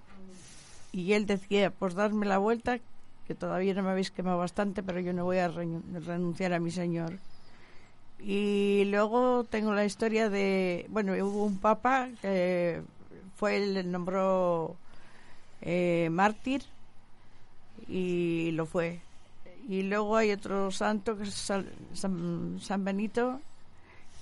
y 0.91 1.14
él 1.14 1.26
decía 1.26 1.72
por 1.72 1.93
darme 1.93 2.26
la 2.26 2.38
vuelta 2.38 2.80
que 3.28 3.36
todavía 3.36 3.74
no 3.74 3.84
me 3.84 3.89
habéis 3.89 4.11
quemado 4.11 4.38
bastante 4.38 4.84
pero 4.84 4.99
yo 4.99 5.11
no 5.11 5.26
voy 5.26 5.39
a 5.39 5.49
renunciar 5.49 6.53
a 6.53 6.59
mi 6.59 6.72
señor 6.72 7.20
y 8.20 8.86
luego 8.86 9.43
tengo 9.43 9.74
la 9.74 9.86
historia 9.86 10.30
de 10.30 10.86
bueno 10.89 11.14
hubo 11.14 11.45
un 11.45 11.57
papa 11.57 12.09
que 12.22 12.82
fue 13.36 13.59
le 13.66 13.84
nombró 13.84 14.76
eh, 15.61 16.09
mártir 16.11 16.64
y 17.88 18.51
lo 18.51 18.66
fue 18.66 19.01
y 19.68 19.84
luego 19.84 20.16
hay 20.18 20.32
otro 20.32 20.72
santo 20.72 21.18
que 21.18 21.24
es 21.24 21.34
San- 21.34 21.70
San- 22.61 22.84
Benito 22.86 23.39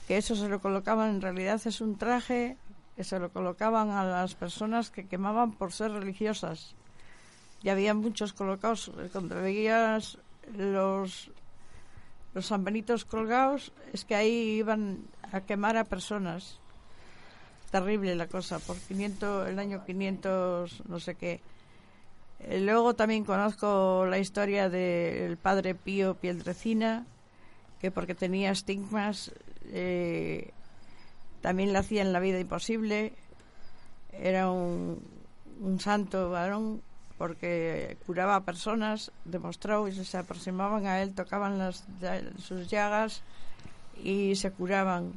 que 0.08 0.18
eso 0.18 0.36
se 0.36 0.50
lo 0.50 0.60
colocaban, 0.62 1.10
en 1.16 1.22
realidad 1.22 1.62
es 1.66 1.80
un 1.80 1.98
traje 1.98 2.58
que 2.96 3.04
se 3.04 3.20
lo 3.20 3.30
colocaban 3.30 3.92
a 3.92 4.04
las 4.04 4.36
personas 4.36 4.90
que 4.90 5.08
quemaban 5.08 5.54
por 5.54 5.72
ser 5.72 5.92
religiosas. 5.92 6.74
Y 7.64 7.70
había 7.70 7.94
muchos 7.94 8.34
colocados, 8.34 8.92
cuando 9.14 9.36
veías 9.36 10.18
los, 10.58 11.32
los 12.34 12.46
sanbenitos 12.46 13.06
colgados, 13.06 13.72
es 13.94 14.06
que 14.06 14.16
ahí 14.16 14.58
iban 14.58 15.00
a 15.32 15.42
quemar 15.42 15.78
a 15.78 15.84
personas. 15.84 16.60
Terrible 17.72 18.16
la 18.16 18.28
cosa, 18.28 18.60
por 18.60 18.78
500, 18.78 19.48
el 19.50 19.60
año 19.60 19.86
500, 19.86 20.84
no 20.88 21.00
sé 21.00 21.16
qué. 21.16 21.42
Eh, 22.40 22.60
Luego 22.60 22.96
también 22.96 23.24
conozco 23.24 24.06
la 24.10 24.20
historia 24.20 24.70
del 24.70 25.38
padre 25.38 25.76
Pío 25.76 26.16
Pieldrecina, 26.16 27.06
que 27.80 27.92
porque 27.92 28.16
tenía 28.16 28.52
estigmas 28.52 29.32
eh, 29.66 30.52
también 31.42 31.74
le 31.74 31.80
hacían 31.80 32.14
la 32.14 32.20
vida 32.20 32.40
imposible. 32.40 33.14
Era 34.12 34.52
un, 34.52 35.02
un 35.60 35.80
santo 35.80 36.30
varón 36.30 36.82
porque 37.22 37.98
curaba 38.08 38.36
a 38.36 38.46
personas, 38.46 39.12
demostró 39.26 39.88
y 39.88 39.94
se 39.94 40.18
aproximaban 40.18 40.88
a 40.88 41.04
él, 41.04 41.14
tocaban 41.14 41.60
las, 41.60 41.84
sus 42.40 42.68
llagas 42.68 43.22
y 44.04 44.36
se 44.38 44.50
curaban. 44.50 45.14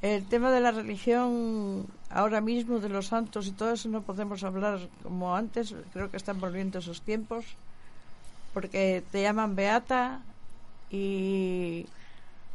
El 0.00 0.24
tema 0.24 0.50
de 0.50 0.62
la 0.62 0.70
religión 0.70 1.86
ahora 2.08 2.40
mismo, 2.40 2.78
de 2.78 2.88
los 2.88 3.08
santos 3.08 3.46
y 3.46 3.50
todo 3.50 3.74
eso, 3.74 3.90
no 3.90 4.00
podemos 4.00 4.44
hablar 4.44 4.88
como 5.02 5.36
antes, 5.36 5.74
creo 5.92 6.10
que 6.10 6.16
están 6.16 6.40
volviendo 6.40 6.78
esos 6.78 7.02
tiempos, 7.02 7.44
porque 8.54 9.04
te 9.12 9.20
llaman 9.20 9.56
beata 9.56 10.22
y, 10.90 11.84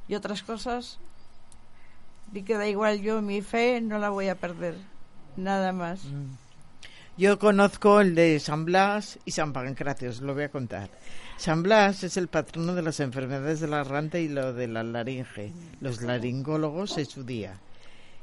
y 0.08 0.16
otras 0.16 0.41
cosas. 0.41 0.97
Y 2.34 2.41
que 2.41 2.58
da 2.58 2.68
igual, 2.68 3.00
yo 3.00 3.22
mi 3.22 3.43
fe 3.43 3.80
no 3.80 4.00
la 4.00 4.10
voy 4.10 4.28
a 4.28 4.34
perder, 4.34 4.76
nada 5.38 5.72
más. 5.72 6.02
Yo 7.20 7.38
conozco 7.38 7.99
el 7.99 8.15
de 8.15 8.39
San 8.39 8.63
Blas 8.63 9.20
y 9.26 9.32
San 9.32 9.51
Pancracio, 9.51 10.09
os 10.09 10.22
lo 10.22 10.34
voy 10.34 10.43
a 10.43 10.51
contar. 10.51 10.89
San 11.36 11.63
Blas 11.63 12.05
es 12.05 12.15
el 12.15 12.30
patrono 12.30 12.74
de 12.76 12.82
las 12.82 13.01
enfermedades 13.01 13.59
de 13.59 13.67
la 13.67 13.84
garganta 13.84 14.20
y 14.20 14.30
lo 14.30 14.53
de 14.53 14.70
la 14.70 14.84
laringe. 14.84 15.51
Los 15.82 16.01
laringólogos 16.01 16.97
es 16.97 17.09
su 17.09 17.26
día. 17.26 17.59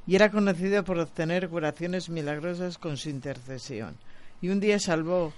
Y 0.07 0.15
era 0.15 0.31
conocido 0.31 0.83
por 0.83 0.99
obtener 0.99 1.51
curaciones 1.51 2.09
milagrosas 2.09 2.79
con 2.79 2.97
su 2.97 3.11
intercesión. 3.11 3.99
Y 4.41 4.49
un 4.49 4.61
día 4.61 4.79
salvó, 4.79 5.35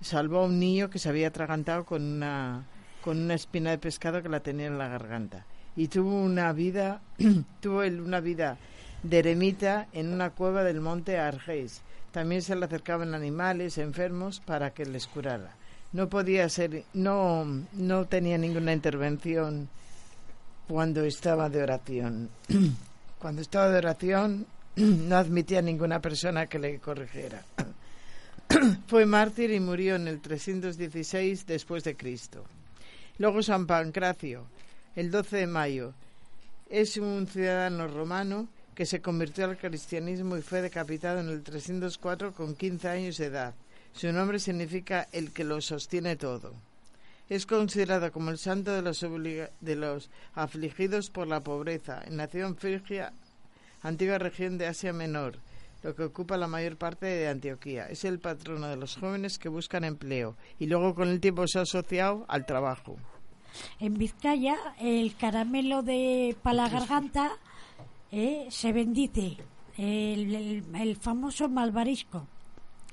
salvó 0.00 0.42
a 0.42 0.46
un 0.46 0.60
niño 0.60 0.88
que 0.88 1.00
se 1.00 1.08
había 1.08 1.26
atragantado 1.26 1.84
con 1.84 2.00
una, 2.00 2.62
con 3.02 3.18
una 3.18 3.34
espina 3.34 3.70
de 3.70 3.78
pescado 3.78 4.22
que 4.22 4.28
la 4.28 4.38
tenía 4.38 4.68
en 4.68 4.78
la 4.78 4.86
garganta. 4.86 5.46
Y 5.74 5.88
tuvo 5.88 6.22
una 6.22 6.52
vida, 6.52 7.02
tuvo 7.60 7.80
una 7.80 8.20
vida 8.20 8.56
de 9.02 9.18
eremita 9.18 9.88
en 9.92 10.12
una 10.12 10.30
cueva 10.30 10.62
del 10.62 10.80
monte 10.80 11.18
Argés. 11.18 11.82
También 12.14 12.42
se 12.42 12.54
le 12.54 12.64
acercaban 12.64 13.12
animales 13.12 13.76
enfermos 13.76 14.38
para 14.38 14.70
que 14.70 14.86
les 14.86 15.08
curara. 15.08 15.56
No 15.92 16.08
podía 16.08 16.48
ser, 16.48 16.84
no, 16.94 17.44
no 17.72 18.04
tenía 18.04 18.38
ninguna 18.38 18.72
intervención 18.72 19.68
cuando 20.68 21.04
estaba 21.04 21.48
de 21.48 21.64
oración. 21.64 22.30
Cuando 23.18 23.42
estaba 23.42 23.68
de 23.70 23.78
oración 23.78 24.46
no 24.76 25.16
admitía 25.16 25.60
ninguna 25.60 26.00
persona 26.00 26.46
que 26.46 26.60
le 26.60 26.78
corrigiera. 26.78 27.42
Fue 28.86 29.06
mártir 29.06 29.50
y 29.50 29.58
murió 29.58 29.96
en 29.96 30.06
el 30.06 30.20
316 30.20 31.46
después 31.46 31.82
de 31.82 31.96
Cristo. 31.96 32.44
Luego 33.18 33.42
San 33.42 33.66
Pancracio, 33.66 34.44
el 34.94 35.10
12 35.10 35.36
de 35.38 35.46
mayo, 35.48 35.94
es 36.70 36.96
un 36.96 37.26
ciudadano 37.26 37.88
romano 37.88 38.46
que 38.74 38.86
se 38.86 39.00
convirtió 39.00 39.44
al 39.44 39.56
cristianismo 39.56 40.36
y 40.36 40.42
fue 40.42 40.60
decapitado 40.62 41.20
en 41.20 41.28
el 41.28 41.42
304 41.42 42.32
con 42.32 42.54
15 42.56 42.88
años 42.88 43.16
de 43.18 43.26
edad. 43.26 43.54
Su 43.94 44.12
nombre 44.12 44.38
significa 44.40 45.06
el 45.12 45.32
que 45.32 45.44
lo 45.44 45.60
sostiene 45.60 46.16
todo. 46.16 46.52
Es 47.28 47.46
considerado 47.46 48.10
como 48.12 48.30
el 48.30 48.38
santo 48.38 48.72
de 48.72 48.82
los, 48.82 49.02
obliga- 49.02 49.50
de 49.60 49.76
los 49.76 50.10
afligidos 50.34 51.08
por 51.10 51.26
la 51.28 51.40
pobreza. 51.40 52.02
Nació 52.10 52.46
en 52.46 52.56
Frigia, 52.56 53.12
antigua 53.82 54.18
región 54.18 54.58
de 54.58 54.66
Asia 54.66 54.92
Menor, 54.92 55.38
lo 55.82 55.94
que 55.94 56.02
ocupa 56.02 56.36
la 56.36 56.48
mayor 56.48 56.76
parte 56.76 57.06
de 57.06 57.28
Antioquía. 57.28 57.86
Es 57.88 58.04
el 58.04 58.18
patrono 58.18 58.66
de 58.68 58.76
los 58.76 58.96
jóvenes 58.96 59.38
que 59.38 59.48
buscan 59.48 59.84
empleo 59.84 60.34
y 60.58 60.66
luego 60.66 60.94
con 60.94 61.08
el 61.08 61.20
tiempo 61.20 61.46
se 61.46 61.60
ha 61.60 61.62
asociado 61.62 62.24
al 62.28 62.44
trabajo. 62.46 62.96
En 63.78 63.94
Vizcaya, 63.94 64.56
el 64.80 65.14
caramelo 65.16 65.82
de 65.82 66.36
para 66.42 66.56
la 66.56 66.68
garganta 66.68 67.32
eh, 68.12 68.46
se 68.50 68.72
bendice, 68.72 69.36
el, 69.76 70.34
el- 70.34 70.74
el 70.74 70.96
famoso 70.96 71.48
malvarisco. 71.48 72.26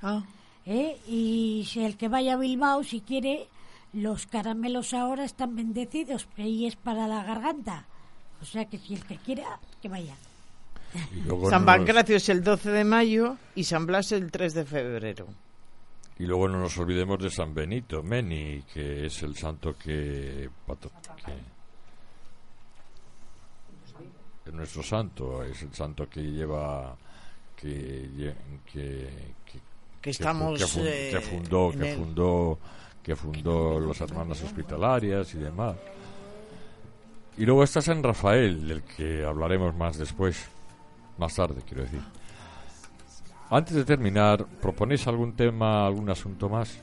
Ah, 0.01 0.23
¿eh? 0.65 0.97
Y 1.07 1.67
si 1.69 1.83
el 1.83 1.97
que 1.97 2.07
vaya 2.07 2.33
a 2.33 2.37
Bilbao, 2.37 2.83
si 2.83 3.01
quiere, 3.01 3.47
los 3.93 4.25
caramelos 4.25 4.93
ahora 4.93 5.23
están 5.25 5.55
bendecidos 5.55 6.27
y 6.37 6.65
es 6.65 6.75
para 6.75 7.07
la 7.07 7.23
garganta. 7.23 7.85
O 8.41 8.45
sea 8.45 8.65
que 8.65 8.77
si 8.79 8.95
el 8.95 9.05
que 9.05 9.17
quiera, 9.17 9.59
que 9.81 9.89
vaya. 9.89 10.15
San 11.49 11.61
no 11.61 11.65
Pancracio 11.65 12.17
es 12.17 12.27
el 12.29 12.43
12 12.43 12.69
de 12.71 12.83
mayo 12.83 13.37
y 13.55 13.63
San 13.63 13.85
Blas 13.85 14.11
el 14.11 14.29
3 14.31 14.53
de 14.53 14.65
febrero. 14.65 15.27
y 16.19 16.25
luego 16.25 16.47
no 16.49 16.59
nos 16.59 16.77
olvidemos 16.77 17.19
de 17.19 17.29
San 17.31 17.53
Benito, 17.53 18.03
Meni, 18.03 18.61
que 18.73 19.05
es 19.05 19.23
el 19.23 19.35
santo 19.37 19.73
que, 19.77 20.49
que 21.25 21.31
es 23.91 23.93
nuestro 24.51 24.83
santo, 24.83 25.43
es 25.43 25.61
el 25.63 25.73
santo 25.73 26.07
que 26.09 26.21
lleva 26.21 26.95
que 27.55 28.33
que, 28.71 29.33
que, 29.45 29.59
Que 30.01 30.09
fu- 30.13 30.21
estamos 30.21 30.73
que, 30.75 30.81
eh, 31.07 31.11
que 31.11 31.21
fundó 31.21 31.71
que 31.71 31.95
fundó 31.95 32.59
que 33.03 33.15
fundó 33.15 33.79
las 33.79 33.99
hermanas 34.01 34.41
hospitalarias 34.43 35.33
y 35.33 35.37
demás. 35.39 35.75
Y 37.37 37.45
luego 37.45 37.63
está 37.63 37.81
San 37.81 38.03
Rafael 38.03 38.67
del 38.67 38.83
que 38.83 39.23
hablaremos 39.25 39.75
más 39.75 39.97
después 39.97 40.37
más 41.17 41.35
tarde 41.35 41.61
quiero 41.67 41.83
decir. 41.83 42.01
Antes 43.49 43.75
de 43.75 43.83
terminar 43.85 44.45
proponéis 44.61 45.07
algún 45.07 45.33
tema 45.35 45.85
algún 45.85 46.09
asunto 46.09 46.47
más 46.49 46.77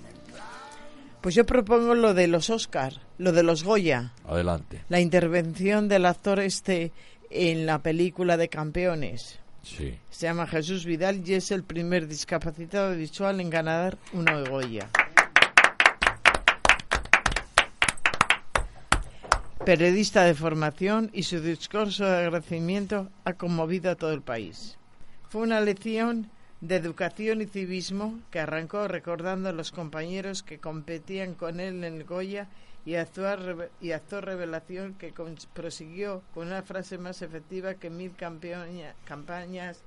Pues 1.21 1.35
yo 1.35 1.45
propongo 1.47 1.95
lo 1.95 2.15
de 2.15 2.27
los 2.29 2.51
Oscar, 2.51 2.93
lo 3.19 3.33
de 3.33 3.43
los 3.43 3.65
Goya, 3.65 4.13
adelante. 4.27 4.85
La 4.89 5.01
intervención 5.01 5.89
del 5.89 6.07
actor 6.07 6.39
este 6.41 6.93
en 7.31 7.67
la 7.67 7.81
película 7.81 8.37
de 8.37 8.49
Campeones. 8.49 9.39
Sí. 9.63 9.99
Se 10.11 10.27
llama 10.27 10.47
Jesús 10.47 10.85
Vidal 10.85 11.23
y 11.27 11.35
es 11.35 11.51
el 11.51 11.65
primer 11.65 12.07
discapacitado 12.07 12.95
visual 12.95 13.41
en 13.41 13.51
ganar 13.51 13.99
una 14.13 14.41
Goya. 14.41 14.89
Periodista 19.65 20.25
de 20.25 20.35
formación 20.35 21.11
y 21.13 21.25
su 21.25 21.41
discurso 21.43 22.07
de 22.07 22.17
agradecimiento 22.17 23.11
ha 23.25 23.35
conmovido 23.35 23.91
a 23.91 23.97
todo 23.97 24.13
el 24.13 24.23
país. 24.23 24.79
Fue 25.29 25.43
una 25.43 25.61
lección 25.61 26.31
de 26.61 26.77
educación 26.77 27.43
y 27.43 27.47
civismo 27.47 28.19
que 28.31 28.41
arrancó 28.41 28.89
recordando 28.89 29.51
a 29.51 29.53
los 29.53 29.71
compañeros 29.71 30.43
que 30.43 30.59
competían 30.59 31.35
con 31.35 31.61
él 31.61 31.85
en 31.85 31.97
el 31.97 32.05
Goya 32.05 32.49
y, 32.89 32.97
actuar, 32.97 33.69
y 33.83 33.93
actor 33.93 34.25
revelación 34.25 34.95
que 34.95 35.13
prosiguió 35.53 36.23
con 36.33 36.47
una 36.47 36.63
frase 36.63 36.97
más 36.97 37.21
efectiva 37.21 37.75
que 37.75 37.91
mil 37.91 38.15
campañas 39.05 39.83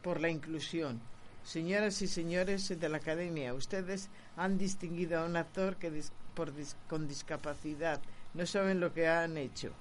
por 0.00 0.20
la 0.20 0.28
inclusión. 0.28 1.00
Señoras 1.42 2.00
y 2.02 2.06
señores 2.06 2.68
de 2.68 2.88
la 2.88 2.98
Academia, 2.98 3.52
ustedes 3.52 4.10
han 4.36 4.58
distinguido 4.58 5.18
a 5.18 5.24
un 5.24 5.34
actor 5.34 5.74
que 5.74 5.90
con 6.86 7.08
discapacidad. 7.08 8.00
No 8.34 8.46
saben 8.46 8.78
lo 8.78 8.94
que 8.94 9.08
han 9.08 9.36
hecho. 9.36 9.72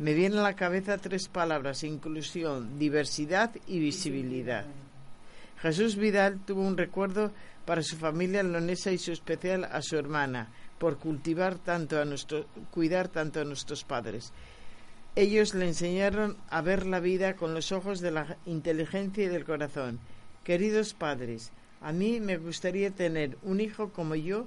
Me 0.00 0.12
vienen 0.12 0.40
a 0.40 0.42
la 0.42 0.54
cabeza 0.54 0.98
tres 0.98 1.28
palabras, 1.28 1.82
inclusión, 1.82 2.78
diversidad 2.78 3.52
y 3.66 3.78
visibilidad. 3.78 4.66
Jesús 5.62 5.96
Vidal 5.96 6.40
tuvo 6.44 6.60
un 6.60 6.76
recuerdo 6.76 7.32
para 7.64 7.82
su 7.82 7.96
familia 7.96 8.42
leonesa 8.42 8.92
y 8.92 8.98
su 8.98 9.12
especial 9.12 9.64
a 9.64 9.80
su 9.80 9.96
hermana, 9.96 10.48
por 10.80 10.96
cultivar 10.96 11.58
tanto 11.58 12.00
a 12.00 12.06
nuestro, 12.06 12.46
cuidar 12.70 13.08
tanto 13.08 13.38
a 13.38 13.44
nuestros 13.44 13.84
padres. 13.84 14.32
Ellos 15.14 15.54
le 15.54 15.66
enseñaron 15.66 16.38
a 16.48 16.62
ver 16.62 16.86
la 16.86 17.00
vida 17.00 17.36
con 17.36 17.52
los 17.52 17.70
ojos 17.70 18.00
de 18.00 18.10
la 18.10 18.38
inteligencia 18.46 19.24
y 19.24 19.28
del 19.28 19.44
corazón. 19.44 20.00
Queridos 20.42 20.94
padres, 20.94 21.52
a 21.82 21.92
mí 21.92 22.18
me 22.18 22.38
gustaría 22.38 22.90
tener 22.92 23.36
un 23.42 23.60
hijo 23.60 23.90
como 23.90 24.14
yo, 24.14 24.46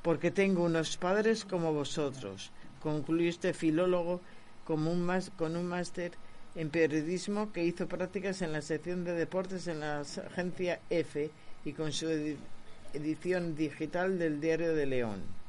porque 0.00 0.30
tengo 0.30 0.64
unos 0.64 0.96
padres 0.96 1.44
como 1.44 1.74
vosotros, 1.74 2.50
concluyó 2.82 3.28
este 3.28 3.52
filólogo 3.52 4.22
con 4.64 4.86
un 4.86 5.68
máster 5.68 6.12
en 6.54 6.70
periodismo 6.70 7.52
que 7.52 7.64
hizo 7.64 7.86
prácticas 7.88 8.40
en 8.40 8.52
la 8.52 8.62
sección 8.62 9.04
de 9.04 9.12
deportes 9.12 9.66
en 9.66 9.80
la 9.80 10.00
agencia 10.00 10.80
EFE 10.88 11.30
y 11.66 11.72
con 11.72 11.92
su 11.92 12.08
edición 12.94 13.54
digital 13.54 14.18
del 14.18 14.40
Diario 14.40 14.74
de 14.74 14.86
León. 14.86 15.41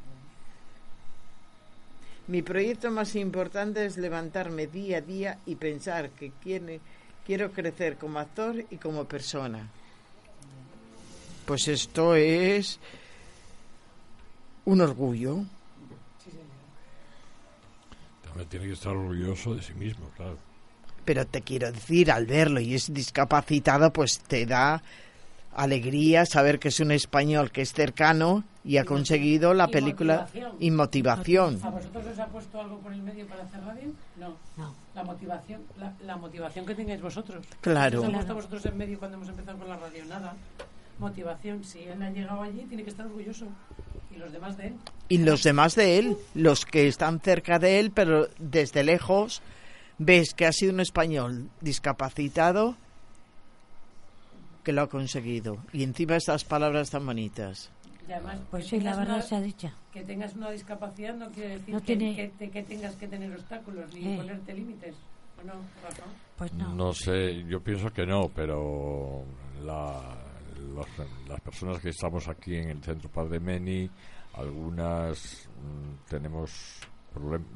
Mi 2.27 2.41
proyecto 2.41 2.89
más 2.91 3.15
importante 3.15 3.85
es 3.85 3.97
levantarme 3.97 4.67
día 4.67 4.99
a 4.99 5.01
día 5.01 5.39
y 5.45 5.55
pensar 5.55 6.09
que 6.11 6.31
quiero 7.25 7.51
crecer 7.51 7.97
como 7.97 8.19
actor 8.19 8.63
y 8.69 8.77
como 8.77 9.05
persona. 9.05 9.69
Pues 11.45 11.67
esto 11.67 12.15
es 12.15 12.79
un 14.65 14.79
orgullo 14.79 15.43
tiene 18.49 18.67
que 18.67 18.73
estar 18.73 18.95
orgulloso 18.95 19.55
de 19.55 19.61
sí 19.61 19.73
mismo, 19.73 20.09
claro. 20.15 20.37
Pero 21.05 21.25
te 21.27 21.41
quiero 21.41 21.71
decir, 21.71 22.11
al 22.11 22.25
verlo 22.25 22.59
y 22.59 22.75
es 22.75 22.93
discapacitado, 22.93 23.91
pues 23.91 24.19
te 24.19 24.45
da 24.45 24.81
alegría 25.55 26.25
saber 26.25 26.59
que 26.59 26.69
es 26.69 26.79
un 26.79 26.91
español 26.91 27.51
que 27.51 27.61
es 27.61 27.73
cercano 27.73 28.43
y 28.63 28.77
ha 28.77 28.85
conseguido 28.85 29.53
la 29.53 29.67
película 29.67 30.27
y 30.59 30.71
motivación. 30.71 31.59
¿A 31.63 31.69
vosotros 31.69 32.05
os 32.05 32.19
ha 32.19 32.27
puesto 32.27 32.61
algo 32.61 32.77
por 32.79 32.93
el 32.93 33.01
medio 33.01 33.27
para 33.27 33.43
hacer 33.43 33.61
radio? 33.63 33.91
No. 34.17 34.35
no. 34.57 34.73
La 34.95 35.03
motivación, 35.03 35.61
la, 36.05 36.15
motivación 36.15 36.65
que 36.65 36.75
tengáis 36.75 37.01
vosotros. 37.01 37.45
Claro. 37.61 38.01
¿Os 38.01 38.07
ha 38.07 38.11
puesto 38.11 38.31
a 38.31 38.35
vosotros 38.35 38.65
en 38.65 38.77
medio 38.77 38.99
cuando 38.99 39.17
hemos 39.17 39.29
empezado 39.29 39.57
con 39.57 39.67
la 39.67 39.77
radio? 39.77 40.05
Nada. 40.05 40.33
Motivación. 40.99 41.63
Si 41.63 41.79
él 41.79 42.01
ha 42.01 42.09
llegado 42.09 42.41
allí, 42.41 42.65
tiene 42.67 42.83
que 42.83 42.91
estar 42.91 43.05
orgulloso. 43.05 43.47
¿Y 44.15 44.17
los 44.17 44.31
demás 44.31 44.57
de 44.57 44.67
él? 44.67 44.73
Y 45.09 45.17
los 45.17 45.43
demás 45.43 45.75
de 45.75 45.97
él, 45.97 46.17
los 46.35 46.65
que 46.65 46.87
están 46.87 47.19
cerca 47.19 47.59
de 47.59 47.79
él, 47.79 47.91
pero 47.91 48.29
desde 48.37 48.83
lejos, 48.83 49.41
ves 49.97 50.33
que 50.33 50.45
ha 50.45 50.51
sido 50.51 50.71
un 50.71 50.79
español 50.79 51.49
discapacitado 51.61 52.77
que 54.63 54.71
lo 54.71 54.83
ha 54.83 54.89
conseguido. 54.89 55.57
Y 55.71 55.83
encima 55.83 56.15
estas 56.15 56.43
palabras 56.43 56.89
tan 56.89 57.05
bonitas. 57.05 57.69
pues 58.49 58.67
sí, 58.67 58.79
la 58.79 58.95
verdad 58.95 59.21
se 59.21 59.35
ha 59.35 59.41
dicho. 59.41 59.69
Que 59.91 60.03
tengas 60.03 60.35
una 60.35 60.49
discapacidad 60.51 61.15
no 61.15 61.29
quiere 61.29 61.59
decir 61.59 61.79
que, 61.81 62.63
tengas 62.63 62.95
que 62.95 63.07
tener 63.07 63.31
obstáculos 63.33 63.93
ni 63.93 64.17
ponerte 64.17 64.53
límites. 64.53 64.95
no, 65.45 65.53
Pues 66.37 66.53
no. 66.53 66.73
No 66.73 66.93
sé, 66.93 67.43
yo 67.43 67.61
pienso 67.61 67.91
que 67.91 68.05
no, 68.05 68.29
pero 68.29 69.23
la, 69.63 70.01
las 71.27 71.41
personas 71.41 71.79
que 71.79 71.89
estamos 71.89 72.27
aquí 72.27 72.55
en 72.55 72.69
el 72.69 72.83
Centro 72.83 73.09
Padre 73.09 73.39
Meni, 73.39 73.89
algunas 74.33 75.47
mm, 75.61 76.09
tenemos 76.09 76.79
problemas, 77.13 77.47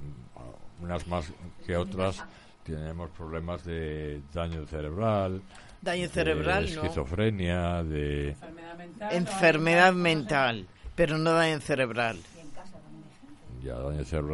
unas 0.82 1.08
más 1.08 1.34
que 1.66 1.76
otras, 1.76 2.24
tenemos 2.64 3.10
problemas 3.12 3.64
de 3.64 4.22
daño 4.34 4.66
cerebral, 4.66 5.42
daño 5.82 6.08
cerebral, 6.10 6.66
de 6.66 6.72
esquizofrenia, 6.72 7.84
de 7.84 8.30
enfermedad 8.32 8.78
mental, 8.78 9.10
enfermedad 9.12 9.94
mental, 9.94 10.68
pero 10.96 11.18
no 11.18 11.32
daño 11.34 11.60
cerebral. 11.60 12.18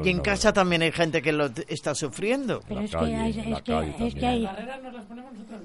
Y 0.04 0.10
en 0.10 0.20
casa 0.20 0.54
también 0.54 0.82
hay 0.82 0.92
gente 0.92 1.22
que 1.22 1.32
lo 1.32 1.50
está 1.68 1.96
sufriendo. 1.96 2.62
Pero 2.68 2.82
es, 2.82 2.92
que 2.92 4.26
hay, 4.26 4.50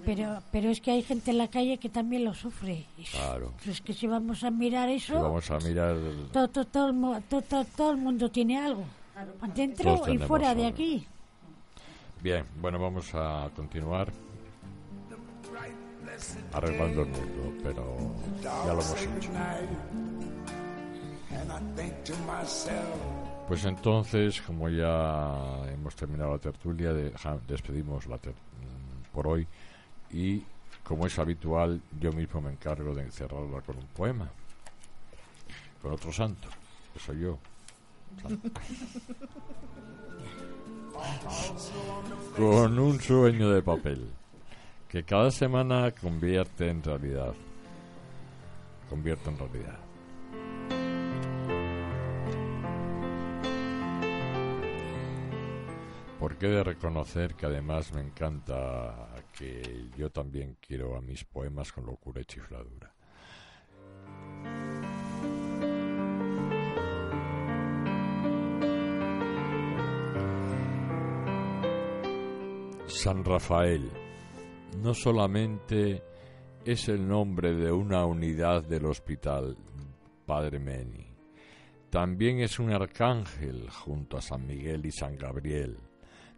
pero, 0.05 0.43
pero 0.51 0.71
es 0.71 0.81
que 0.81 0.91
hay 0.93 1.03
gente 1.03 1.33
en 1.33 1.39
la 1.39 1.49
calle 1.49 1.79
que 1.79 1.89
también 1.89 2.25
lo 2.25 2.35
sufre. 2.35 2.87
Claro. 3.11 3.53
Es 3.67 3.81
que 3.81 3.93
si 3.93 4.07
vamos 4.07 4.45
a 4.45 4.51
mirar 4.51 4.89
eso, 4.89 5.21
vamos 5.21 5.51
a 5.51 5.59
mirar 5.59 5.97
todo, 6.33 6.49
todo, 6.49 6.65
todo, 7.29 7.65
todo, 7.65 7.91
el 7.91 7.99
mundo 7.99 8.31
tiene 8.31 8.59
algo, 8.59 8.85
dentro 9.55 10.03
y 10.09 10.19
fuera 10.19 10.55
de 10.55 10.67
aquí. 10.67 11.07
Bien, 12.23 12.45
bueno, 12.61 12.79
vamos 12.79 13.11
a 13.15 13.49
continuar 13.55 14.11
arreglando 16.53 17.03
el 17.03 17.09
mundo, 17.09 17.55
pero 17.63 17.97
ya 18.43 18.73
lo 18.73 18.81
hemos 18.81 19.03
hecho. 19.03 19.31
Pues 23.47 23.65
entonces, 23.65 24.43
como 24.43 24.69
ya 24.69 25.65
hemos 25.73 25.97
terminado 25.97 26.33
la 26.33 26.39
tertulia, 26.39 26.93
despedimos 27.47 28.07
la 28.07 28.17
mm, 28.17 28.21
por 29.13 29.27
hoy 29.29 29.47
y, 30.11 30.43
como 30.85 31.07
es 31.07 31.19
habitual, 31.19 31.81
yo 31.99 32.13
mismo 32.13 32.41
me 32.41 32.51
encargo 32.51 32.95
de 32.95 33.03
encerrarla 33.03 33.61
con 33.63 33.77
un 33.79 33.87
poema, 33.87 34.29
con 35.81 35.93
otro 35.93 36.13
santo, 36.13 36.49
que 36.93 37.01
soy 37.01 37.21
yo. 37.21 37.39
con 42.37 42.79
un 42.79 43.01
sueño 43.01 43.51
de 43.51 43.63
papel 43.63 44.11
que 44.89 45.05
cada 45.05 45.31
semana 45.31 45.93
convierte 45.93 46.71
en 46.71 46.83
realidad. 46.83 47.35
Convierte 48.89 49.29
en 49.29 49.39
realidad. 49.39 49.79
Porque 56.19 56.47
he 56.47 56.51
de 56.51 56.65
reconocer 56.65 57.35
que 57.35 57.47
además 57.47 57.93
me 57.93 58.01
encanta 58.01 59.15
que 59.37 59.89
yo 59.97 60.11
también 60.11 60.57
quiero 60.61 60.97
a 60.97 61.01
mis 61.01 61.23
poemas 61.25 61.71
con 61.71 61.87
locura 61.87 62.21
y 62.23 62.25
chifladura. 62.25 62.93
San 72.87 73.23
Rafael 73.23 74.08
no 74.83 74.95
solamente 74.95 76.03
es 76.65 76.89
el 76.89 77.07
nombre 77.07 77.55
de 77.55 77.71
una 77.73 78.05
unidad 78.05 78.65
del 78.65 78.87
hospital 78.87 79.57
Padre 80.27 80.59
Meni, 80.59 81.07
también 81.91 82.41
es 82.41 82.59
un 82.59 82.71
arcángel 82.71 83.69
junto 83.71 84.19
a 84.19 84.23
San 84.23 84.47
Miguel 84.47 84.85
y 84.85 84.93
San 84.93 85.17
Gabriel 85.17 85.79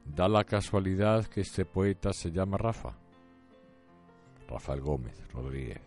Da 0.04 0.28
la 0.28 0.44
casualidad 0.44 1.26
que 1.26 1.42
este 1.42 1.64
poeta 1.64 2.12
se 2.12 2.30
llama 2.32 2.56
Rafa, 2.56 2.96
Rafael 4.48 4.80
Gómez 4.80 5.14
Rodríguez. 5.32 5.80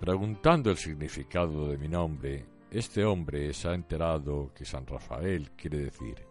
Preguntando 0.00 0.70
el 0.70 0.76
significado 0.76 1.68
de 1.68 1.78
mi 1.78 1.86
nombre, 1.86 2.44
este 2.70 3.04
hombre 3.04 3.52
se 3.52 3.68
ha 3.68 3.74
enterado 3.74 4.50
que 4.52 4.64
San 4.64 4.86
Rafael 4.86 5.52
quiere 5.52 5.78
decir 5.78 6.26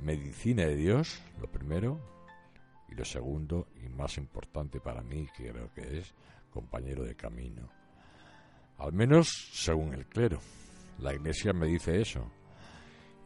medicina 0.00 0.64
de 0.64 0.76
Dios, 0.76 1.20
lo 1.38 1.50
primero, 1.50 2.00
y 2.88 2.94
lo 2.94 3.04
segundo, 3.04 3.68
y 3.82 3.88
más 3.88 4.18
importante 4.18 4.80
para 4.80 5.02
mí, 5.02 5.26
que 5.36 5.50
creo 5.50 5.72
que 5.72 5.98
es 5.98 6.14
compañero 6.50 7.04
de 7.04 7.14
camino. 7.14 7.68
Al 8.78 8.92
menos 8.92 9.28
según 9.52 9.94
el 9.94 10.06
clero. 10.06 10.38
La 10.98 11.14
iglesia 11.14 11.52
me 11.52 11.66
dice 11.66 12.00
eso. 12.00 12.30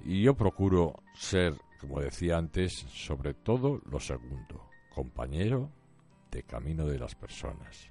Y 0.05 0.23
yo 0.23 0.35
procuro 0.35 1.03
ser 1.15 1.55
como 1.81 2.01
decía 2.01 2.37
antes, 2.37 2.73
sobre 2.93 3.33
todo 3.33 3.81
lo 3.91 3.99
segundo, 3.99 4.69
compañero 4.91 5.71
de 6.31 6.43
camino 6.43 6.87
de 6.87 6.99
las 6.99 7.15
personas. 7.15 7.91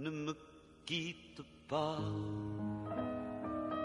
Ne 0.00 0.08
me 0.08 0.32
quitte 0.86 1.42
pas, 1.68 1.98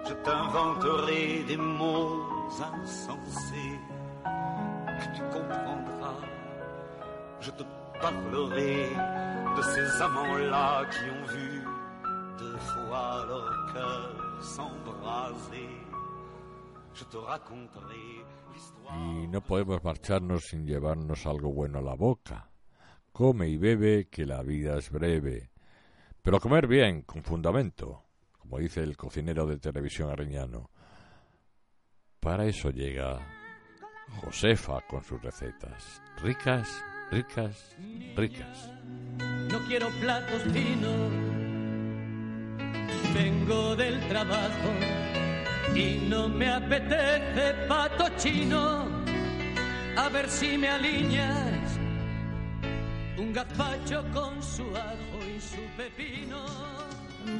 je 0.07 0.13
t'inventerai 0.23 1.43
des 1.43 1.57
mots 1.57 2.23
insensés 2.47 3.79
que 4.23 5.07
tu 5.13 5.21
comprendras. 5.23 6.21
Je 7.41 7.51
te 7.51 7.63
parlerai 7.99 8.87
de 9.57 9.61
ces 9.61 10.01
amants-là 10.03 10.85
qui 10.85 11.03
ont 11.15 11.25
vu 11.35 11.61
deux 12.39 12.59
fois 12.59 13.25
leur 13.27 13.73
cœur 13.73 14.41
s'embraser. 14.41 15.69
Je 16.93 17.03
te 17.03 17.17
raconterai 17.17 18.23
l'histoire. 18.53 18.95
Y 18.95 19.27
no 19.27 19.41
podemos 19.41 19.83
marcharnos 19.83 20.45
sin 20.45 20.65
llevarnos 20.65 21.25
algo 21.25 21.51
bueno 21.51 21.79
a 21.79 21.81
la 21.81 21.95
boca. 21.95 22.49
Come 23.11 23.49
y 23.49 23.57
bebe, 23.57 24.07
que 24.09 24.25
la 24.25 24.43
vida 24.43 24.77
es 24.77 24.89
breve. 24.89 25.54
Pero 26.25 26.39
comer 26.39 26.65
bien, 26.65 27.03
con 27.03 27.21
fundamento, 27.21 28.03
como 28.39 28.57
dice 28.57 28.81
el 28.81 28.97
cocinero 28.97 29.45
de 29.45 29.59
televisión 29.59 30.09
ariñano. 30.09 30.71
Para 32.19 32.47
eso 32.47 32.71
llega 32.71 33.19
Josefa 34.23 34.81
con 34.87 35.03
sus 35.03 35.21
recetas. 35.21 36.01
Ricas, 36.23 36.83
ricas, 37.11 37.75
ricas. 38.15 38.71
No 39.51 39.59
quiero 39.67 39.87
platos 40.01 40.41
finos, 40.51 41.11
vengo 43.13 43.75
del 43.75 43.99
trabajo 44.07 44.71
y 45.75 46.07
no 46.09 46.27
me 46.27 46.49
apetece 46.49 47.53
pato 47.67 48.09
chino. 48.17 48.87
A 49.95 50.09
ver 50.09 50.27
si 50.27 50.57
me 50.57 50.69
alineas 50.69 51.79
un 53.15 53.31
gazpacho 53.31 54.03
con 54.11 54.41
su 54.41 54.63
ajo. 54.75 55.14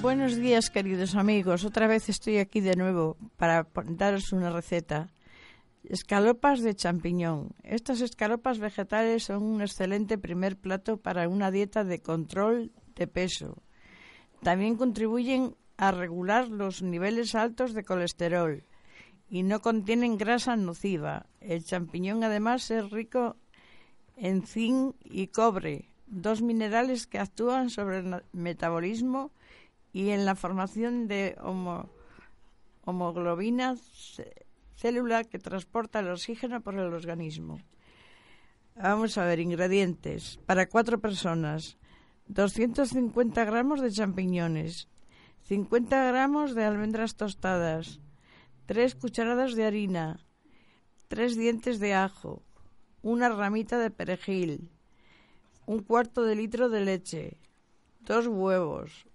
Buenos 0.01 0.35
días, 0.35 0.69
queridos 0.69 1.15
amigos. 1.15 1.63
Otra 1.63 1.87
vez 1.87 2.09
estoy 2.09 2.37
aquí 2.37 2.59
de 2.59 2.75
nuevo 2.75 3.17
para 3.37 3.67
daros 3.87 4.33
una 4.33 4.49
receta. 4.49 5.11
Escalopas 5.83 6.61
de 6.61 6.75
champiñón. 6.75 7.55
Estas 7.63 8.01
escalopas 8.01 8.59
vegetales 8.59 9.23
son 9.23 9.43
un 9.43 9.61
excelente 9.61 10.17
primer 10.17 10.57
plato 10.57 10.97
para 10.97 11.29
una 11.29 11.51
dieta 11.51 11.83
de 11.83 12.01
control 12.01 12.71
de 12.95 13.07
peso. 13.07 13.61
También 14.41 14.75
contribuyen 14.75 15.55
a 15.77 15.91
regular 15.91 16.49
los 16.49 16.81
niveles 16.81 17.35
altos 17.35 17.73
de 17.73 17.83
colesterol 17.83 18.63
y 19.29 19.43
no 19.43 19.61
contienen 19.61 20.17
grasa 20.17 20.55
nociva. 20.55 21.27
El 21.39 21.63
champiñón 21.63 22.23
además 22.23 22.69
es 22.71 22.89
rico 22.89 23.35
en 24.15 24.45
zinc 24.45 24.95
y 25.03 25.27
cobre, 25.27 25.89
dos 26.07 26.41
minerales 26.41 27.07
que 27.07 27.19
actúan 27.19 27.69
sobre 27.69 27.99
el 27.99 28.23
metabolismo 28.31 29.31
y 29.93 30.09
en 30.09 30.25
la 30.25 30.35
formación 30.35 31.07
de 31.07 31.35
homo- 31.41 31.89
homoglobina, 32.83 33.75
célula 34.75 35.23
que 35.23 35.39
transporta 35.39 35.99
el 35.99 36.09
oxígeno 36.09 36.61
por 36.61 36.75
el 36.75 36.93
organismo. 36.93 37.59
Vamos 38.75 39.17
a 39.17 39.25
ver, 39.25 39.39
ingredientes. 39.39 40.37
Para 40.45 40.67
cuatro 40.67 40.99
personas, 40.99 41.77
250 42.27 43.45
gramos 43.45 43.81
de 43.81 43.91
champiñones, 43.91 44.89
50 45.43 46.07
gramos 46.11 46.55
de 46.55 46.65
almendras 46.65 47.15
tostadas, 47.15 48.01
3 48.65 48.95
cucharadas 48.95 49.55
de 49.55 49.65
harina, 49.65 50.19
3 51.07 51.37
dientes 51.37 51.79
de 51.79 51.93
ajo, 51.93 52.43
una 53.01 53.29
ramita 53.29 53.77
de 53.79 53.91
perejil, 53.91 54.71
un 55.65 55.79
cuarto 55.79 56.23
de 56.23 56.35
litro 56.35 56.69
de 56.69 56.81
leche, 56.81 57.37
dos 58.01 58.27
huevos, 58.27 59.07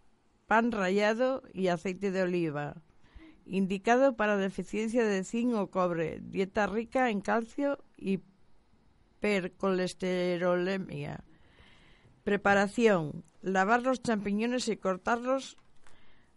pan 0.47 0.73
rallado 0.73 1.43
y 1.53 1.69
aceite 1.69 2.11
de 2.11 2.23
oliva. 2.23 2.83
Indicado 3.47 4.17
para 4.17 4.37
deficiencia 4.37 5.05
de 5.05 5.25
zinc 5.25 5.55
o 5.55 5.71
cobre, 5.71 6.21
dieta 6.23 6.67
rica 6.67 7.11
en 7.11 7.21
calcio 7.21 7.79
y 7.97 8.21
percolesterolemia. 9.21 11.25
Preparación. 12.25 13.25
Lavar 13.43 13.83
los 13.83 14.03
champiñones 14.03 14.69
y 14.69 14.77
cortarlos 14.77 15.57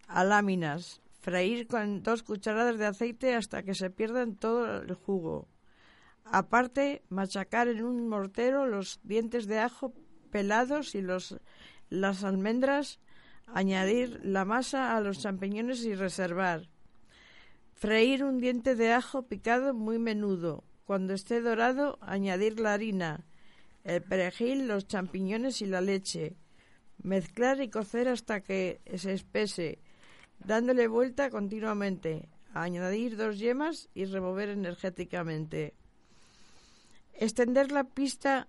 a 0.07 0.23
láminas. 0.23 1.01
Freír 1.19 1.67
con 1.67 2.03
dos 2.03 2.23
cucharadas 2.23 2.77
de 2.77 2.85
aceite 2.85 3.35
hasta 3.35 3.63
que 3.63 3.75
se 3.75 3.89
pierdan 3.89 4.35
todo 4.35 4.81
el 4.81 4.93
jugo. 4.93 5.47
Aparte, 6.25 7.03
machacar 7.09 7.67
en 7.67 7.83
un 7.83 8.07
mortero 8.07 8.65
los 8.65 8.99
dientes 9.03 9.47
de 9.47 9.59
ajo 9.59 9.93
pelados 10.33 10.95
y 10.95 11.01
los, 11.01 11.37
las 11.89 12.23
almendras, 12.23 12.99
añadir 13.45 14.19
la 14.23 14.45
masa 14.45 14.97
a 14.97 14.99
los 14.99 15.19
champiñones 15.19 15.85
y 15.85 15.93
reservar. 15.93 16.69
Freír 17.73 18.23
un 18.23 18.39
diente 18.39 18.75
de 18.75 18.91
ajo 18.91 19.27
picado 19.27 19.75
muy 19.75 19.99
menudo. 19.99 20.63
Cuando 20.85 21.13
esté 21.13 21.39
dorado, 21.39 21.99
añadir 22.01 22.59
la 22.59 22.73
harina, 22.73 23.25
el 23.83 24.01
perejil, 24.01 24.67
los 24.67 24.87
champiñones 24.87 25.61
y 25.61 25.67
la 25.67 25.81
leche. 25.81 26.35
Mezclar 26.97 27.61
y 27.61 27.69
cocer 27.69 28.07
hasta 28.07 28.41
que 28.41 28.81
se 28.95 29.13
espese, 29.13 29.79
dándole 30.39 30.87
vuelta 30.87 31.29
continuamente. 31.29 32.27
Añadir 32.55 33.17
dos 33.17 33.37
yemas 33.37 33.87
y 33.93 34.05
remover 34.05 34.49
energéticamente. 34.49 35.75
Extender 37.13 37.71
la 37.71 37.83
pista 37.83 38.47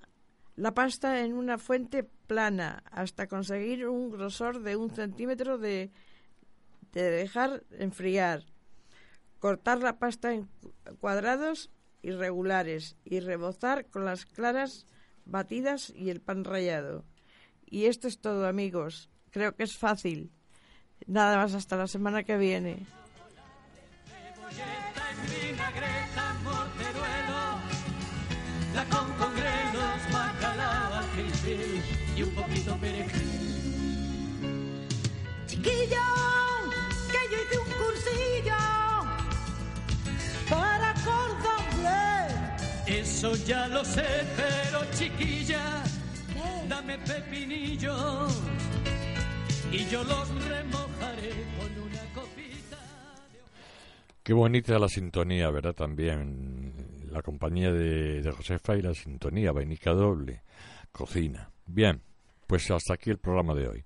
la 0.57 0.75
pasta 0.75 1.21
en 1.21 1.35
una 1.35 1.59
fuente 1.59 2.05
plana 2.05 2.83
hasta 2.91 3.27
conseguir 3.27 3.89
un 3.89 4.11
grosor 4.11 4.63
de 4.63 4.77
un 4.77 4.91
centímetro 4.91 5.59
de, 5.59 5.91
de 6.93 7.11
dejar 7.11 7.65
enfriar. 7.79 8.45
Cortar 9.41 9.81
la 9.81 9.99
pasta 9.99 10.33
en 10.33 10.49
cuadrados 11.01 11.71
irregulares 12.03 12.97
y 13.05 13.21
rebozar 13.21 13.87
con 13.87 14.05
las 14.05 14.27
claras 14.27 14.87
batidas 15.25 15.91
y 15.91 16.11
el 16.11 16.21
pan 16.21 16.45
rallado. 16.45 17.05
Y 17.67 17.87
esto 17.87 18.09
es 18.09 18.21
todo, 18.21 18.47
amigos. 18.47 19.11
Creo 19.31 19.55
que 19.57 19.65
es 19.65 19.77
fácil. 19.77 20.31
Nada 21.07 21.37
más 21.37 21.55
hasta 21.55 21.77
la 21.77 21.89
semana 21.89 22.23
que 22.23 22.37
viene. 22.37 22.87
Perejil. 32.81 33.45
Chiquillo, 35.47 36.07
que 37.11 37.20
yo 37.31 37.39
hice 37.43 37.59
un 37.59 37.70
cursillo 37.81 38.62
para 40.51 40.95
cordón. 41.05 41.55
Eso 42.87 43.35
ya 43.47 43.66
lo 43.68 43.85
sé, 43.85 44.07
pero 44.37 44.85
chiquilla, 44.93 45.83
dame 46.68 46.99
pepinillos 46.99 48.43
y 49.72 49.87
yo 49.87 50.05
los 50.05 50.29
remojaré 50.47 51.33
con 51.59 51.83
una 51.83 52.03
copita. 52.14 52.79
Qué 54.22 54.33
bonita 54.33 54.79
la 54.79 54.89
sintonía, 54.89 55.51
¿verdad? 55.51 55.75
También 55.75 57.09
la 57.11 57.22
compañía 57.22 57.72
de, 57.72 58.22
de 58.22 58.31
Josefa 58.33 58.77
y 58.77 58.83
la 58.83 58.95
sintonía, 58.95 59.53
vainica 59.53 59.93
doble, 59.93 60.43
cocina. 60.93 61.51
Bien, 61.66 62.03
pues 62.47 62.71
hasta 62.71 62.95
aquí 62.95 63.11
el 63.11 63.19
programa 63.19 63.55
de 63.55 63.69
hoy. 63.69 63.85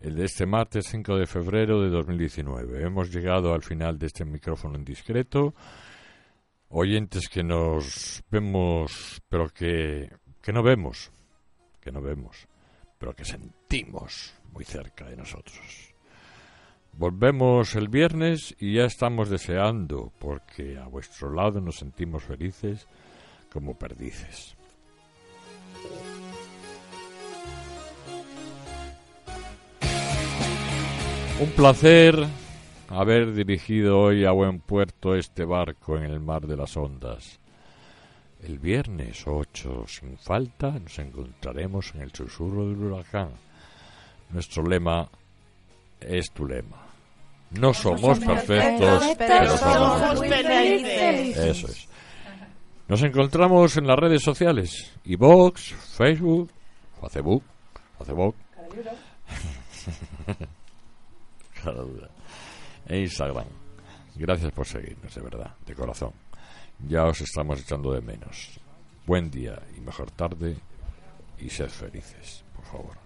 El 0.00 0.16
de 0.16 0.24
este 0.24 0.46
martes 0.46 0.86
5 0.90 1.16
de 1.16 1.26
febrero 1.26 1.80
de 1.80 1.88
2019. 1.88 2.82
Hemos 2.82 3.10
llegado 3.10 3.54
al 3.54 3.62
final 3.62 3.98
de 3.98 4.06
este 4.06 4.24
micrófono 4.24 4.76
en 4.76 4.84
discreto. 4.84 5.54
Oyentes 6.68 7.28
que 7.28 7.42
nos 7.42 8.22
vemos, 8.30 9.22
pero 9.28 9.48
que, 9.48 10.10
que 10.42 10.52
no 10.52 10.62
vemos, 10.62 11.10
que 11.80 11.92
no 11.92 12.02
vemos, 12.02 12.46
pero 12.98 13.14
que 13.14 13.24
sentimos 13.24 14.34
muy 14.52 14.64
cerca 14.64 15.06
de 15.06 15.16
nosotros. 15.16 15.94
Volvemos 16.96 17.74
el 17.74 17.88
viernes 17.88 18.54
y 18.60 18.74
ya 18.74 18.84
estamos 18.84 19.28
deseando, 19.28 20.12
porque 20.20 20.78
a 20.78 20.86
vuestro 20.86 21.32
lado 21.32 21.60
nos 21.60 21.76
sentimos 21.76 22.22
felices 22.22 22.86
como 23.50 23.76
perdices. 23.76 24.56
Un 31.40 31.50
placer 31.50 32.14
haber 32.88 33.34
dirigido 33.34 33.98
hoy 33.98 34.24
a 34.24 34.30
buen 34.30 34.60
puerto 34.60 35.16
este 35.16 35.44
barco 35.44 35.96
en 35.96 36.04
el 36.04 36.20
mar 36.20 36.46
de 36.46 36.56
las 36.56 36.76
ondas. 36.76 37.40
El 38.40 38.60
viernes 38.60 39.24
8, 39.26 39.84
sin 39.88 40.16
falta, 40.16 40.70
nos 40.70 40.96
encontraremos 41.00 41.92
en 41.94 42.02
el 42.02 42.12
susurro 42.12 42.68
del 42.68 42.78
huracán. 42.78 43.30
Nuestro 44.30 44.62
lema 44.64 45.08
es 46.00 46.30
tu 46.30 46.46
lema. 46.46 46.86
No 47.50 47.74
somos 47.74 48.20
perfectos, 48.20 49.02
pero 49.18 49.56
somos 49.56 50.20
felices. 50.20 51.36
Eso 51.36 51.66
es. 51.66 51.88
Nos 52.86 53.02
encontramos 53.02 53.76
en 53.76 53.88
las 53.88 53.98
redes 53.98 54.22
sociales. 54.22 54.92
iVox, 55.04 55.74
Facebook, 55.96 56.50
Facebook, 57.10 57.42
Facebook. 57.98 58.34
Cada 61.64 61.82
duda. 61.82 62.08
E 62.86 62.98
Instagram. 63.00 63.46
Gracias 64.16 64.52
por 64.52 64.66
seguirnos, 64.66 65.14
de 65.14 65.20
verdad, 65.22 65.54
de 65.66 65.74
corazón. 65.74 66.12
Ya 66.86 67.04
os 67.04 67.20
estamos 67.20 67.60
echando 67.60 67.92
de 67.92 68.00
menos. 68.00 68.60
Buen 69.06 69.30
día 69.30 69.60
y 69.76 69.80
mejor 69.80 70.10
tarde 70.10 70.56
y 71.38 71.48
sed 71.48 71.68
felices, 71.68 72.44
por 72.54 72.64
favor. 72.64 72.96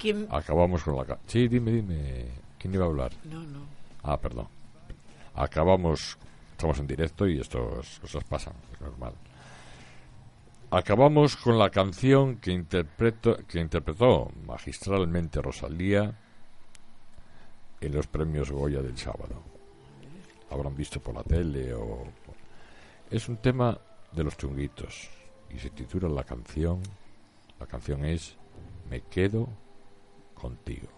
¿Quién? 0.00 0.26
Acabamos 0.30 0.82
con 0.82 0.96
la... 0.96 1.04
ca- 1.04 1.18
Sí, 1.26 1.48
dime, 1.48 1.70
dime. 1.72 2.26
¿Quién 2.58 2.74
iba 2.74 2.84
a 2.84 2.88
hablar? 2.88 3.12
No, 3.24 3.42
no. 3.42 3.66
Ah, 4.02 4.18
perdón. 4.18 4.48
Acabamos, 5.34 6.16
estamos 6.52 6.78
en 6.78 6.86
directo 6.86 7.26
y 7.26 7.38
estas 7.40 7.98
cosas 8.00 8.24
pasan, 8.24 8.54
es 8.72 8.80
normal. 8.80 9.14
Acabamos 10.70 11.36
con 11.36 11.58
la 11.58 11.70
canción 11.70 12.36
que, 12.36 12.50
interpreto, 12.52 13.36
que 13.46 13.58
interpretó 13.60 14.30
magistralmente 14.46 15.40
Rosalía 15.40 16.14
en 17.80 17.94
los 17.94 18.06
premios 18.06 18.50
Goya 18.50 18.82
del 18.82 18.96
sábado. 18.96 19.42
Habrán 20.50 20.74
visto 20.74 21.00
por 21.00 21.14
la 21.14 21.22
tele 21.22 21.74
o... 21.74 22.04
Es 23.10 23.28
un 23.28 23.38
tema 23.38 23.78
de 24.12 24.24
los 24.24 24.36
chunguitos 24.36 25.08
y 25.50 25.58
se 25.58 25.70
titula 25.70 26.08
la 26.08 26.24
canción, 26.24 26.82
la 27.58 27.66
canción 27.66 28.04
es 28.04 28.36
Me 28.90 29.02
quedo 29.02 29.48
contigo. 30.34 30.97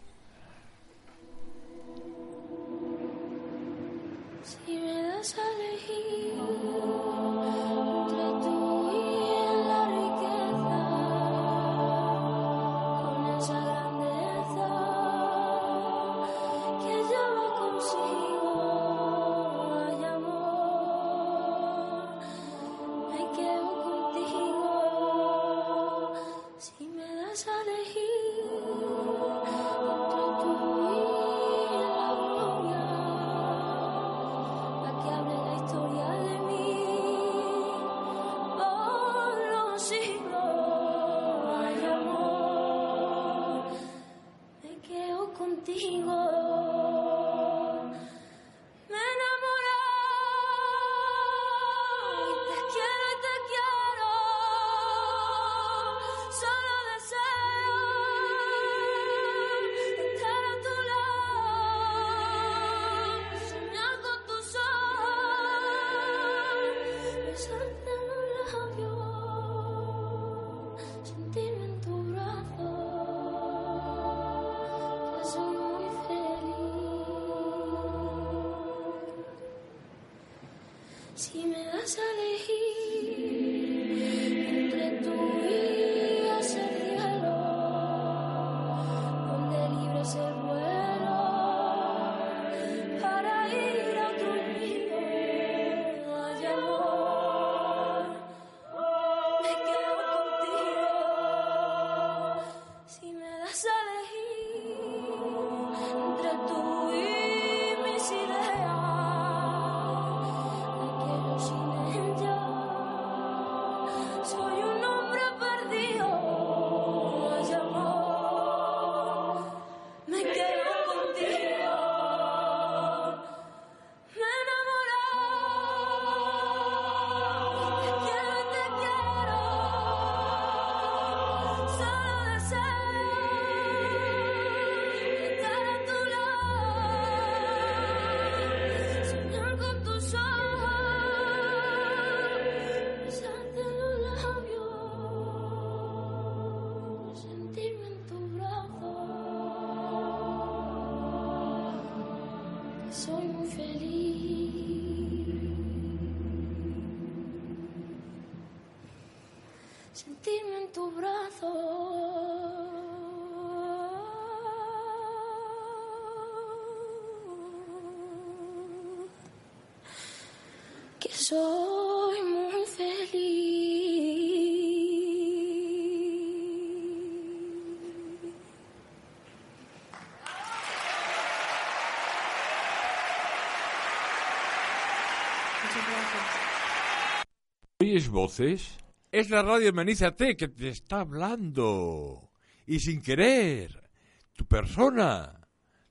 ¿Oyes 187.80 188.09
voces? 188.09 188.78
Es 189.11 189.30
la 189.30 189.43
radio 189.43 189.72
Menízate 189.72 190.36
que 190.36 190.49
te 190.49 190.68
está 190.68 191.01
hablando. 191.01 192.30
Y 192.66 192.78
sin 192.80 193.03
querer, 193.03 193.91
tu 194.32 194.47
persona, 194.47 195.41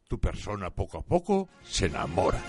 tu 0.07 0.19
persona 0.19 0.69
poco 0.69 0.99
a 0.99 1.01
poco 1.01 1.49
se 1.63 1.87
enamora. 1.87 2.41